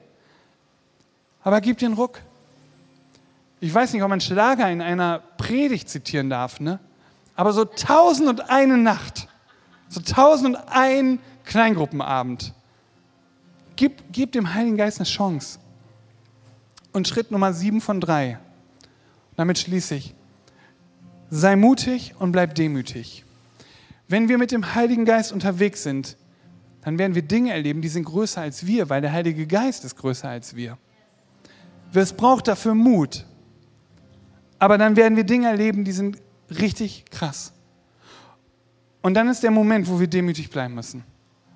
Aber 1.43 1.61
gib 1.61 1.79
den 1.79 1.95
Ruck. 1.95 2.21
Ich 3.61 3.75
weiß 3.75 3.93
nicht, 3.93 4.03
ob 4.03 4.09
man 4.09 4.21
Schlager 4.21 4.71
in 4.71 4.81
einer 4.81 5.21
Predigt 5.39 5.89
zitieren 5.89 6.31
darf, 6.31 6.61
ne? 6.61 6.79
aber 7.35 7.53
so 7.53 7.65
tausend 7.65 8.29
und 8.29 8.51
eine 8.51 8.79
Nacht, 8.79 9.29
so 9.89 10.01
tausend 10.01 10.57
und 10.57 10.63
ein 10.69 11.19
Kleingruppenabend. 11.45 12.55
Gib, 13.77 14.03
gib 14.13 14.33
dem 14.33 14.55
Heiligen 14.55 14.77
Geist 14.77 14.99
eine 14.99 15.07
Chance. 15.07 15.59
Und 16.93 17.09
Schritt 17.09 17.31
Nummer 17.31 17.53
sieben 17.53 17.81
von 17.81 18.01
drei. 18.01 18.39
Damit 19.37 19.59
schließe 19.59 19.95
ich. 19.95 20.15
Sei 21.31 21.57
mutig 21.57 22.15
und 22.19 22.33
bleib 22.33 22.55
demütig. 22.55 23.25
Wenn 24.09 24.29
wir 24.29 24.37
mit 24.37 24.53
dem 24.53 24.75
Heiligen 24.75 25.07
Geist 25.07 25.33
unterwegs 25.33 25.83
sind, 25.83 26.19
dann 26.83 26.99
werden 26.99 27.15
wir 27.15 27.23
Dinge 27.23 27.53
erleben, 27.53 27.81
die 27.81 27.89
sind 27.89 28.05
größer 28.05 28.43
als 28.43 28.67
wir, 28.67 28.91
weil 28.91 29.01
der 29.01 29.13
Heilige 29.13 29.47
Geist 29.47 29.85
ist 29.85 29.97
größer 29.97 30.29
als 30.29 30.55
wir. 30.55 30.77
Es 31.95 32.13
braucht 32.13 32.49
dafür 32.49 32.75
Mut. 32.75 33.25
Aber 34.59 34.79
dann 34.79 34.97
werden 34.97 35.17
wir 35.17 35.25
Dinge 35.25 35.49
erleben, 35.49 35.85
die 35.85 35.93
sind 35.93 36.19
richtig 36.51 37.05
krass. 37.11 37.53
Und 39.01 39.15
dann 39.15 39.29
ist 39.29 39.43
der 39.43 39.51
Moment, 39.51 39.89
wo 39.89 39.99
wir 39.99 40.07
demütig 40.07 40.51
bleiben 40.51 40.75
müssen. 40.75 41.05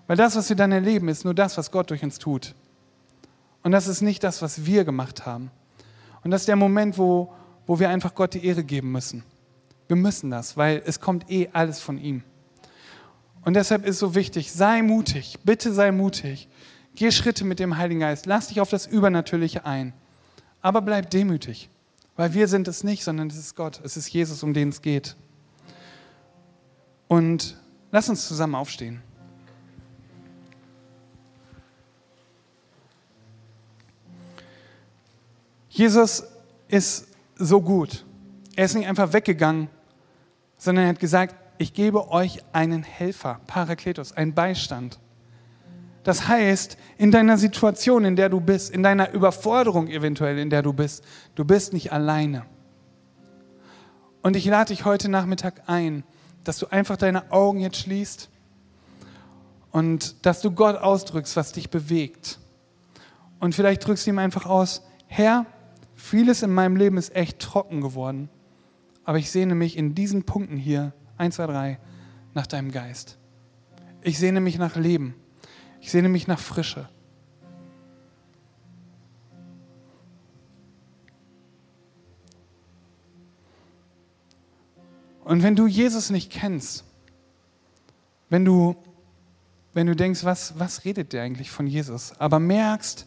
Weil 0.07 0.17
das, 0.17 0.37
was 0.37 0.49
wir 0.49 0.57
dann 0.57 0.73
erleben, 0.73 1.09
ist 1.09 1.25
nur 1.25 1.35
das, 1.35 1.57
was 1.59 1.71
Gott 1.71 1.91
durch 1.91 2.03
uns 2.03 2.19
tut. 2.19 2.55
Und 3.63 3.73
das 3.73 3.89
ist 3.89 4.01
nicht 4.01 4.23
das, 4.23 4.43
was 4.43 4.65
wir 4.65 4.85
gemacht 4.85 5.27
haben. 5.27 5.51
Und 6.23 6.31
das 6.31 6.43
ist 6.43 6.49
der 6.49 6.57
Moment, 6.57 6.99
wo, 6.99 7.33
wo 7.67 7.79
wir 7.81 7.89
einfach 7.89 8.15
Gott 8.15 8.35
die 8.35 8.45
Ehre 8.45 8.63
geben 8.65 8.93
müssen. 8.93 9.25
Wir 9.89 9.97
müssen 9.97 10.31
das, 10.31 10.57
weil 10.57 10.83
es 10.87 11.01
kommt 11.01 11.31
eh 11.31 11.49
alles 11.53 11.81
von 11.81 11.99
ihm. 11.99 12.23
Und 13.45 13.55
deshalb 13.55 13.87
ist 13.87 14.01
so 14.01 14.15
wichtig, 14.15 14.53
sei 14.53 14.83
mutig, 14.83 15.39
bitte 15.45 15.73
sei 15.73 15.93
mutig. 15.93 16.49
Geh 16.97 17.13
Schritte 17.13 17.45
mit 17.45 17.61
dem 17.61 17.77
Heiligen 17.77 18.01
Geist, 18.01 18.27
lass 18.27 18.49
dich 18.49 18.61
auf 18.61 18.71
das 18.71 18.87
Übernatürliche 18.87 19.65
ein. 19.65 19.93
Aber 20.63 20.81
bleib 20.83 21.11
demütig, 21.11 21.69
weil 22.17 22.35
wir 22.35 22.49
sind 22.49 22.67
es 22.67 22.83
nicht, 22.83 23.05
sondern 23.05 23.29
es 23.29 23.37
ist 23.37 23.55
Gott, 23.55 23.81
es 23.85 23.97
ist 23.97 24.09
Jesus, 24.09 24.43
um 24.43 24.55
den 24.55 24.71
es 24.71 24.83
geht. 24.83 25.15
Und 27.07 27.57
lass 27.93 28.09
uns 28.09 28.27
zusammen 28.27 28.57
aufstehen. 28.57 29.03
Jesus 35.77 36.25
ist 36.69 37.09
so 37.35 37.61
gut. 37.61 38.07
Er 38.57 38.65
ist 38.65 38.75
nicht 38.75 38.89
einfach 38.89 39.13
weggegangen, 39.13 39.69
sondern 40.57 40.87
er 40.87 40.89
hat 40.89 41.01
gesagt, 41.01 41.35
ich 41.59 41.75
gebe 41.75 42.11
euch 42.11 42.39
einen 42.55 42.83
Helfer, 42.83 43.41
Parakletos, 43.47 44.13
einen 44.13 44.33
Beistand. 44.33 44.99
Das 46.03 46.29
heißt, 46.29 46.79
in 46.97 47.11
deiner 47.11 47.37
Situation, 47.37 48.07
in 48.07 48.17
der 48.17 48.31
du 48.31 48.41
bist, 48.41 48.71
in 48.71 48.83
deiner 48.83 49.13
Überforderung 49.13 49.89
eventuell, 49.89 50.39
in 50.39 50.49
der 50.49 50.63
du 50.63 50.73
bist, 50.73 51.05
du 51.35 51.45
bist 51.45 51.75
nicht 51.75 51.93
alleine. 51.93 52.47
Und 54.23 54.35
ich 54.35 54.47
lade 54.47 54.73
dich 54.73 54.87
heute 54.87 55.11
Nachmittag 55.11 55.65
ein, 55.67 56.05
dass 56.43 56.57
du 56.57 56.69
einfach 56.69 56.97
deine 56.97 57.31
Augen 57.33 57.61
jetzt 57.61 57.77
schließt 57.77 58.31
und 59.73 60.25
dass 60.25 60.41
du 60.41 60.53
Gott 60.53 60.77
ausdrückst, 60.77 61.37
was 61.37 61.53
dich 61.53 61.69
bewegt. 61.69 62.39
Und 63.41 63.55
vielleicht 63.55 63.87
drückst 63.87 64.07
du 64.07 64.11
ihm 64.13 64.19
einfach 64.19 64.47
aus, 64.47 64.81
Herr, 65.07 65.45
vieles 65.97 66.43
in 66.43 66.53
meinem 66.53 66.77
Leben 66.77 66.99
ist 66.99 67.17
echt 67.17 67.41
trocken 67.41 67.81
geworden, 67.81 68.29
aber 69.05 69.19
ich 69.19 69.31
sehne 69.31 69.55
mich 69.55 69.77
in 69.77 69.95
diesen 69.95 70.25
Punkten 70.25 70.57
hier, 70.57 70.93
1, 71.19 71.37
2, 71.37 71.47
3, 71.47 71.79
nach 72.35 72.47
deinem 72.47 72.71
Geist. 72.71 73.19
Ich 74.03 74.19
sehne 74.19 74.41
mich 74.41 74.59
nach 74.59 74.77
Leben. 74.77 75.15
Ich 75.81 75.91
sehne 75.91 76.09
mich 76.09 76.27
nach 76.27 76.39
Frische. 76.39 76.89
Und 85.25 85.43
wenn 85.43 85.57
du 85.57 85.67
Jesus 85.67 86.11
nicht 86.11 86.31
kennst, 86.31 86.85
wenn 88.29 88.45
du, 88.45 88.77
wenn 89.75 89.89
du 89.89 89.97
denkst, 89.97 90.23
was, 90.25 90.57
was 90.59 90.85
redet 90.85 91.13
der 91.13 91.23
eigentlich 91.23 91.51
von 91.51 91.67
Jesus, 91.67 92.13
aber 92.21 92.39
merkst, 92.39 93.07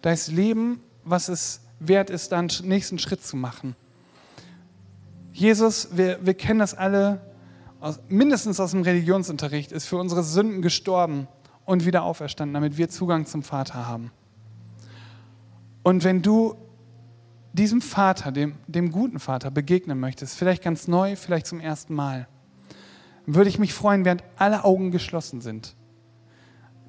da 0.00 0.12
ist 0.12 0.28
Leben, 0.28 0.80
was 1.04 1.28
es 1.28 1.60
wert 1.80 2.10
ist, 2.10 2.30
dann 2.30 2.48
den 2.48 2.68
nächsten 2.68 2.98
Schritt 2.98 3.24
zu 3.24 3.36
machen. 3.36 3.74
Jesus, 5.32 5.96
wir, 5.96 6.18
wir 6.24 6.34
kennen 6.34 6.60
das 6.60 6.74
alle, 6.74 7.20
aus, 7.80 7.98
mindestens 8.08 8.60
aus 8.60 8.72
dem 8.72 8.82
Religionsunterricht, 8.82 9.72
ist 9.72 9.86
für 9.86 9.96
unsere 9.96 10.22
Sünden 10.22 10.62
gestorben 10.62 11.26
und 11.64 11.86
wieder 11.86 12.02
auferstanden, 12.02 12.54
damit 12.54 12.76
wir 12.76 12.88
Zugang 12.88 13.26
zum 13.26 13.42
Vater 13.42 13.86
haben. 13.86 14.12
Und 15.82 16.04
wenn 16.04 16.20
du 16.22 16.56
diesem 17.52 17.80
Vater, 17.80 18.32
dem, 18.32 18.54
dem 18.66 18.92
guten 18.92 19.18
Vater, 19.18 19.50
begegnen 19.50 19.98
möchtest, 19.98 20.36
vielleicht 20.36 20.62
ganz 20.62 20.88
neu, 20.88 21.16
vielleicht 21.16 21.46
zum 21.46 21.60
ersten 21.60 21.94
Mal, 21.94 22.28
würde 23.26 23.48
ich 23.48 23.58
mich 23.58 23.72
freuen, 23.72 24.04
während 24.04 24.24
alle 24.36 24.64
Augen 24.64 24.90
geschlossen 24.90 25.40
sind. 25.40 25.74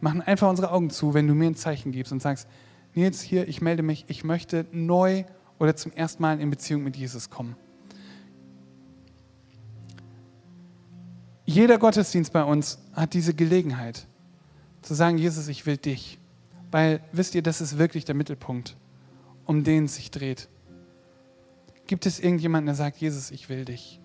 Machen 0.01 0.21
einfach 0.21 0.49
unsere 0.49 0.71
Augen 0.71 0.89
zu, 0.89 1.13
wenn 1.13 1.27
du 1.27 1.35
mir 1.35 1.47
ein 1.47 1.55
Zeichen 1.55 1.91
gibst 1.91 2.11
und 2.11 2.21
sagst, 2.21 2.47
Nils, 2.93 3.21
hier, 3.21 3.47
ich 3.47 3.61
melde 3.61 3.83
mich, 3.83 4.05
ich 4.07 4.23
möchte 4.23 4.65
neu 4.71 5.23
oder 5.59 5.75
zum 5.75 5.91
ersten 5.93 6.21
Mal 6.21 6.39
in 6.39 6.49
Beziehung 6.49 6.83
mit 6.83 6.97
Jesus 6.97 7.29
kommen. 7.29 7.55
Jeder 11.45 11.77
Gottesdienst 11.77 12.33
bei 12.33 12.43
uns 12.43 12.79
hat 12.93 13.13
diese 13.13 13.33
Gelegenheit 13.33 14.07
zu 14.81 14.93
sagen, 14.93 15.17
Jesus, 15.17 15.47
ich 15.47 15.65
will 15.65 15.77
dich. 15.77 16.17
Weil, 16.71 17.01
wisst 17.11 17.35
ihr, 17.35 17.41
das 17.41 17.61
ist 17.61 17.77
wirklich 17.77 18.05
der 18.05 18.15
Mittelpunkt, 18.15 18.77
um 19.45 19.63
den 19.63 19.85
es 19.85 19.95
sich 19.95 20.11
dreht. 20.11 20.47
Gibt 21.87 22.05
es 22.05 22.19
irgendjemanden, 22.19 22.67
der 22.67 22.75
sagt, 22.75 22.97
Jesus, 22.97 23.31
ich 23.31 23.49
will 23.49 23.65
dich? 23.65 23.99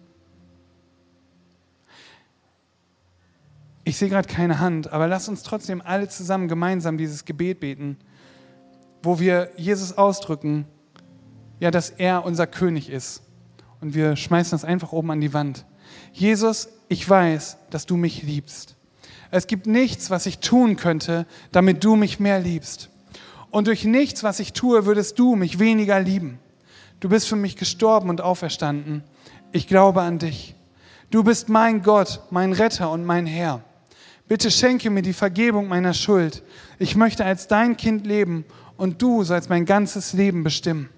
Ich 3.85 3.97
sehe 3.97 4.09
gerade 4.09 4.27
keine 4.27 4.59
Hand, 4.59 4.93
aber 4.93 5.07
lass 5.07 5.29
uns 5.29 5.45
trotzdem 5.45 5.81
alle 5.81 6.09
zusammen 6.09 6.49
gemeinsam 6.49 6.99
dieses 6.99 7.25
Gebet 7.25 7.61
beten, 7.61 7.97
wo 9.07 9.19
wir 9.19 9.51
Jesus 9.57 9.97
ausdrücken, 9.97 10.67
ja, 11.61 11.71
dass 11.71 11.91
er 11.91 12.25
unser 12.25 12.47
König 12.47 12.91
ist. 12.91 13.23
Und 13.81 13.95
wir 13.95 14.17
schmeißen 14.17 14.51
das 14.51 14.65
einfach 14.65 14.93
oben 14.93 15.11
an 15.13 15.21
die 15.21 15.33
Wand. 15.33 15.65
Jesus, 16.13 16.69
ich 16.89 17.09
weiß, 17.09 17.57
dass 17.71 17.87
du 17.87 17.97
mich 17.97 18.23
liebst. 18.25 18.77
Es 19.31 19.47
gibt 19.47 19.67
nichts, 19.67 20.11
was 20.11 20.27
ich 20.27 20.41
tun 20.41 20.77
könnte, 20.77 21.27
damit 21.53 21.85
du 21.85 21.97
mich 21.97 22.21
mehr 22.21 22.41
liebst. 22.41 22.91
Und 23.51 23.69
durch 23.69 23.85
nichts, 23.85 24.23
was 24.23 24.41
ich 24.41 24.53
tue, 24.53 24.87
würdest 24.87 25.19
du 25.19 25.37
mich 25.37 25.59
weniger 25.59 26.01
lieben. 26.01 26.39
Du 27.01 27.09
bist 27.09 27.29
für 27.29 27.37
mich 27.37 27.57
gestorben 27.57 28.11
und 28.11 28.21
auferstanden. 28.21 29.05
Ich 29.53 29.69
glaube 29.69 30.03
an 30.03 30.19
dich. 30.19 30.55
Du 31.11 31.23
bist 31.23 31.49
mein 31.49 31.83
Gott, 31.83 32.21
mein 32.31 32.53
Retter 32.53 32.91
und 32.91 33.05
mein 33.05 33.27
Herr. 33.27 33.63
Bitte 34.29 34.51
schenke 34.51 34.91
mir 34.91 35.03
die 35.03 35.13
Vergebung 35.13 35.69
meiner 35.69 35.95
Schuld. 35.95 36.43
Ich 36.81 36.97
möchte 36.97 37.25
als 37.25 37.47
dein 37.47 37.77
Kind 37.77 38.07
leben 38.07 38.45
und 38.77 39.03
du 39.03 39.25
sollst 39.25 39.51
mein 39.51 39.65
ganzes 39.65 40.13
Leben 40.13 40.45
bestimmen. 40.45 40.89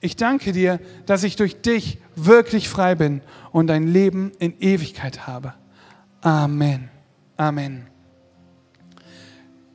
Ich 0.00 0.16
danke 0.16 0.52
dir, 0.52 0.78
dass 1.06 1.24
ich 1.24 1.36
durch 1.36 1.62
dich 1.62 1.98
wirklich 2.14 2.68
frei 2.68 2.94
bin 2.94 3.22
und 3.52 3.70
ein 3.70 3.86
Leben 3.86 4.32
in 4.38 4.58
Ewigkeit 4.60 5.26
habe. 5.26 5.54
Amen. 6.20 6.90
Amen. 7.36 7.86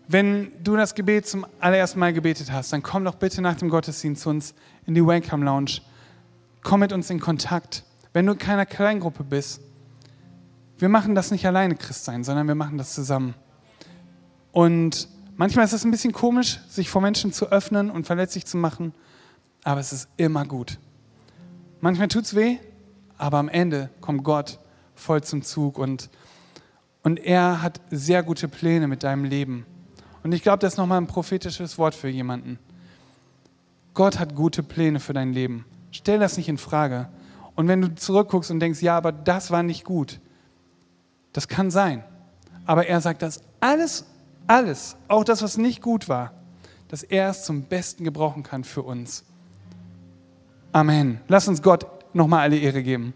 Wenn 0.08 0.52
du 0.62 0.76
das 0.76 0.94
Gebet 0.94 1.26
zum 1.26 1.46
allerersten 1.60 2.00
Mal 2.00 2.12
gebetet 2.12 2.52
hast, 2.52 2.74
dann 2.74 2.84
komm 2.84 3.06
doch 3.06 3.15
bitte 3.15 3.41
nach 3.41 3.56
dem 3.56 3.70
Gottesdienst 3.70 4.24
zu 4.24 4.30
uns 4.30 4.54
in 4.86 4.94
die 4.94 5.06
Welcome 5.06 5.46
Lounge. 5.46 5.80
Komm 6.63 6.82
mit 6.82 6.91
uns 6.91 7.10
in 7.10 7.20
Kontakt. 7.20 7.84
Wenn 8.13 8.26
du 8.26 8.34
in 8.34 8.38
keiner 8.38 8.65
Kleingruppe 8.65 9.24
bist, 9.24 9.62
wir 10.78 10.89
machen 10.89 11.15
das 11.15 11.32
nicht 11.32 11.46
alleine 11.46 11.76
Christ 11.76 12.06
sein, 12.06 12.24
sondern 12.24 12.48
wir 12.48 12.56
machen 12.56 12.78
das 12.78 12.94
zusammen. 12.94 13.36
Und 14.52 15.08
manchmal 15.41 15.65
ist 15.65 15.73
es 15.73 15.84
ein 15.84 15.89
bisschen 15.89 16.13
komisch, 16.13 16.60
sich 16.69 16.91
vor 16.91 17.01
Menschen 17.01 17.34
zu 17.34 17.47
öffnen 17.47 17.89
und 17.89 18.06
verletzlich 18.06 18.45
zu 18.45 18.58
machen, 18.58 18.93
aber 19.63 19.80
es 19.80 19.91
ist 19.91 20.08
immer 20.15 20.45
gut. 20.45 20.77
Manchmal 21.80 22.10
tut 22.10 22.25
es 22.25 22.36
weh, 22.36 22.58
aber 23.17 23.39
am 23.39 23.49
Ende 23.49 23.89
kommt 24.01 24.23
Gott 24.23 24.60
voll 24.93 25.23
zum 25.23 25.41
Zug 25.41 25.80
und, 25.80 26.12
und 27.01 27.17
er 27.17 27.63
hat 27.63 27.82
sehr 27.89 28.21
gute 28.21 28.47
Pläne 28.47 28.88
mit 28.88 29.01
deinem 29.01 29.23
Leben. 29.23 29.65
Und 30.21 30.32
ich 30.32 30.43
glaube, 30.43 30.60
das 30.60 30.73
ist 30.73 30.77
nochmal 30.77 31.01
ein 31.01 31.08
prophetisches 31.08 31.80
Wort 31.80 31.95
für 31.95 32.08
jemanden. 32.08 32.60
Gott 33.95 34.19
hat 34.19 34.36
gute 34.36 34.62
Pläne 34.62 34.99
für 34.99 35.13
dein 35.13 35.34
Leben. 35.34 35.65
Stell 35.89 36.19
das 36.19 36.38
nicht 36.38 36.49
in 36.49 36.60
Frage. 36.60 37.10
Und 37.56 37.67
wenn 37.67 37.82
du 37.82 37.95
zurückguckst 37.95 38.51
und 38.51 38.60
denkst, 38.60 38.84
ja, 38.84 38.95
aber 38.95 39.12
das 39.12 39.49
war 39.49 39.63
nicht 39.63 39.86
gut, 39.86 40.19
das 41.34 41.47
kann 41.47 41.71
sein. 41.71 42.04
Aber 42.67 42.86
er 42.86 43.01
sagt, 43.01 43.23
dass 43.23 43.41
alles, 43.60 44.06
alles, 44.47 44.95
auch 45.08 45.23
das, 45.23 45.41
was 45.41 45.58
nicht 45.58 45.82
gut 45.82 46.10
war, 46.10 46.33
dass 46.87 47.04
er 47.04 47.29
es 47.29 47.44
zum 47.44 47.63
Besten 47.63 48.04
gebrauchen 48.04 48.44
kann 48.44 48.63
für 48.63 48.81
uns. 48.81 49.23
Amen. 50.71 51.19
Lass 51.27 51.48
uns 51.48 51.62
Gott 51.62 51.85
nochmal 52.13 52.42
alle 52.42 52.58
Ehre 52.58 52.83
geben. 52.83 53.13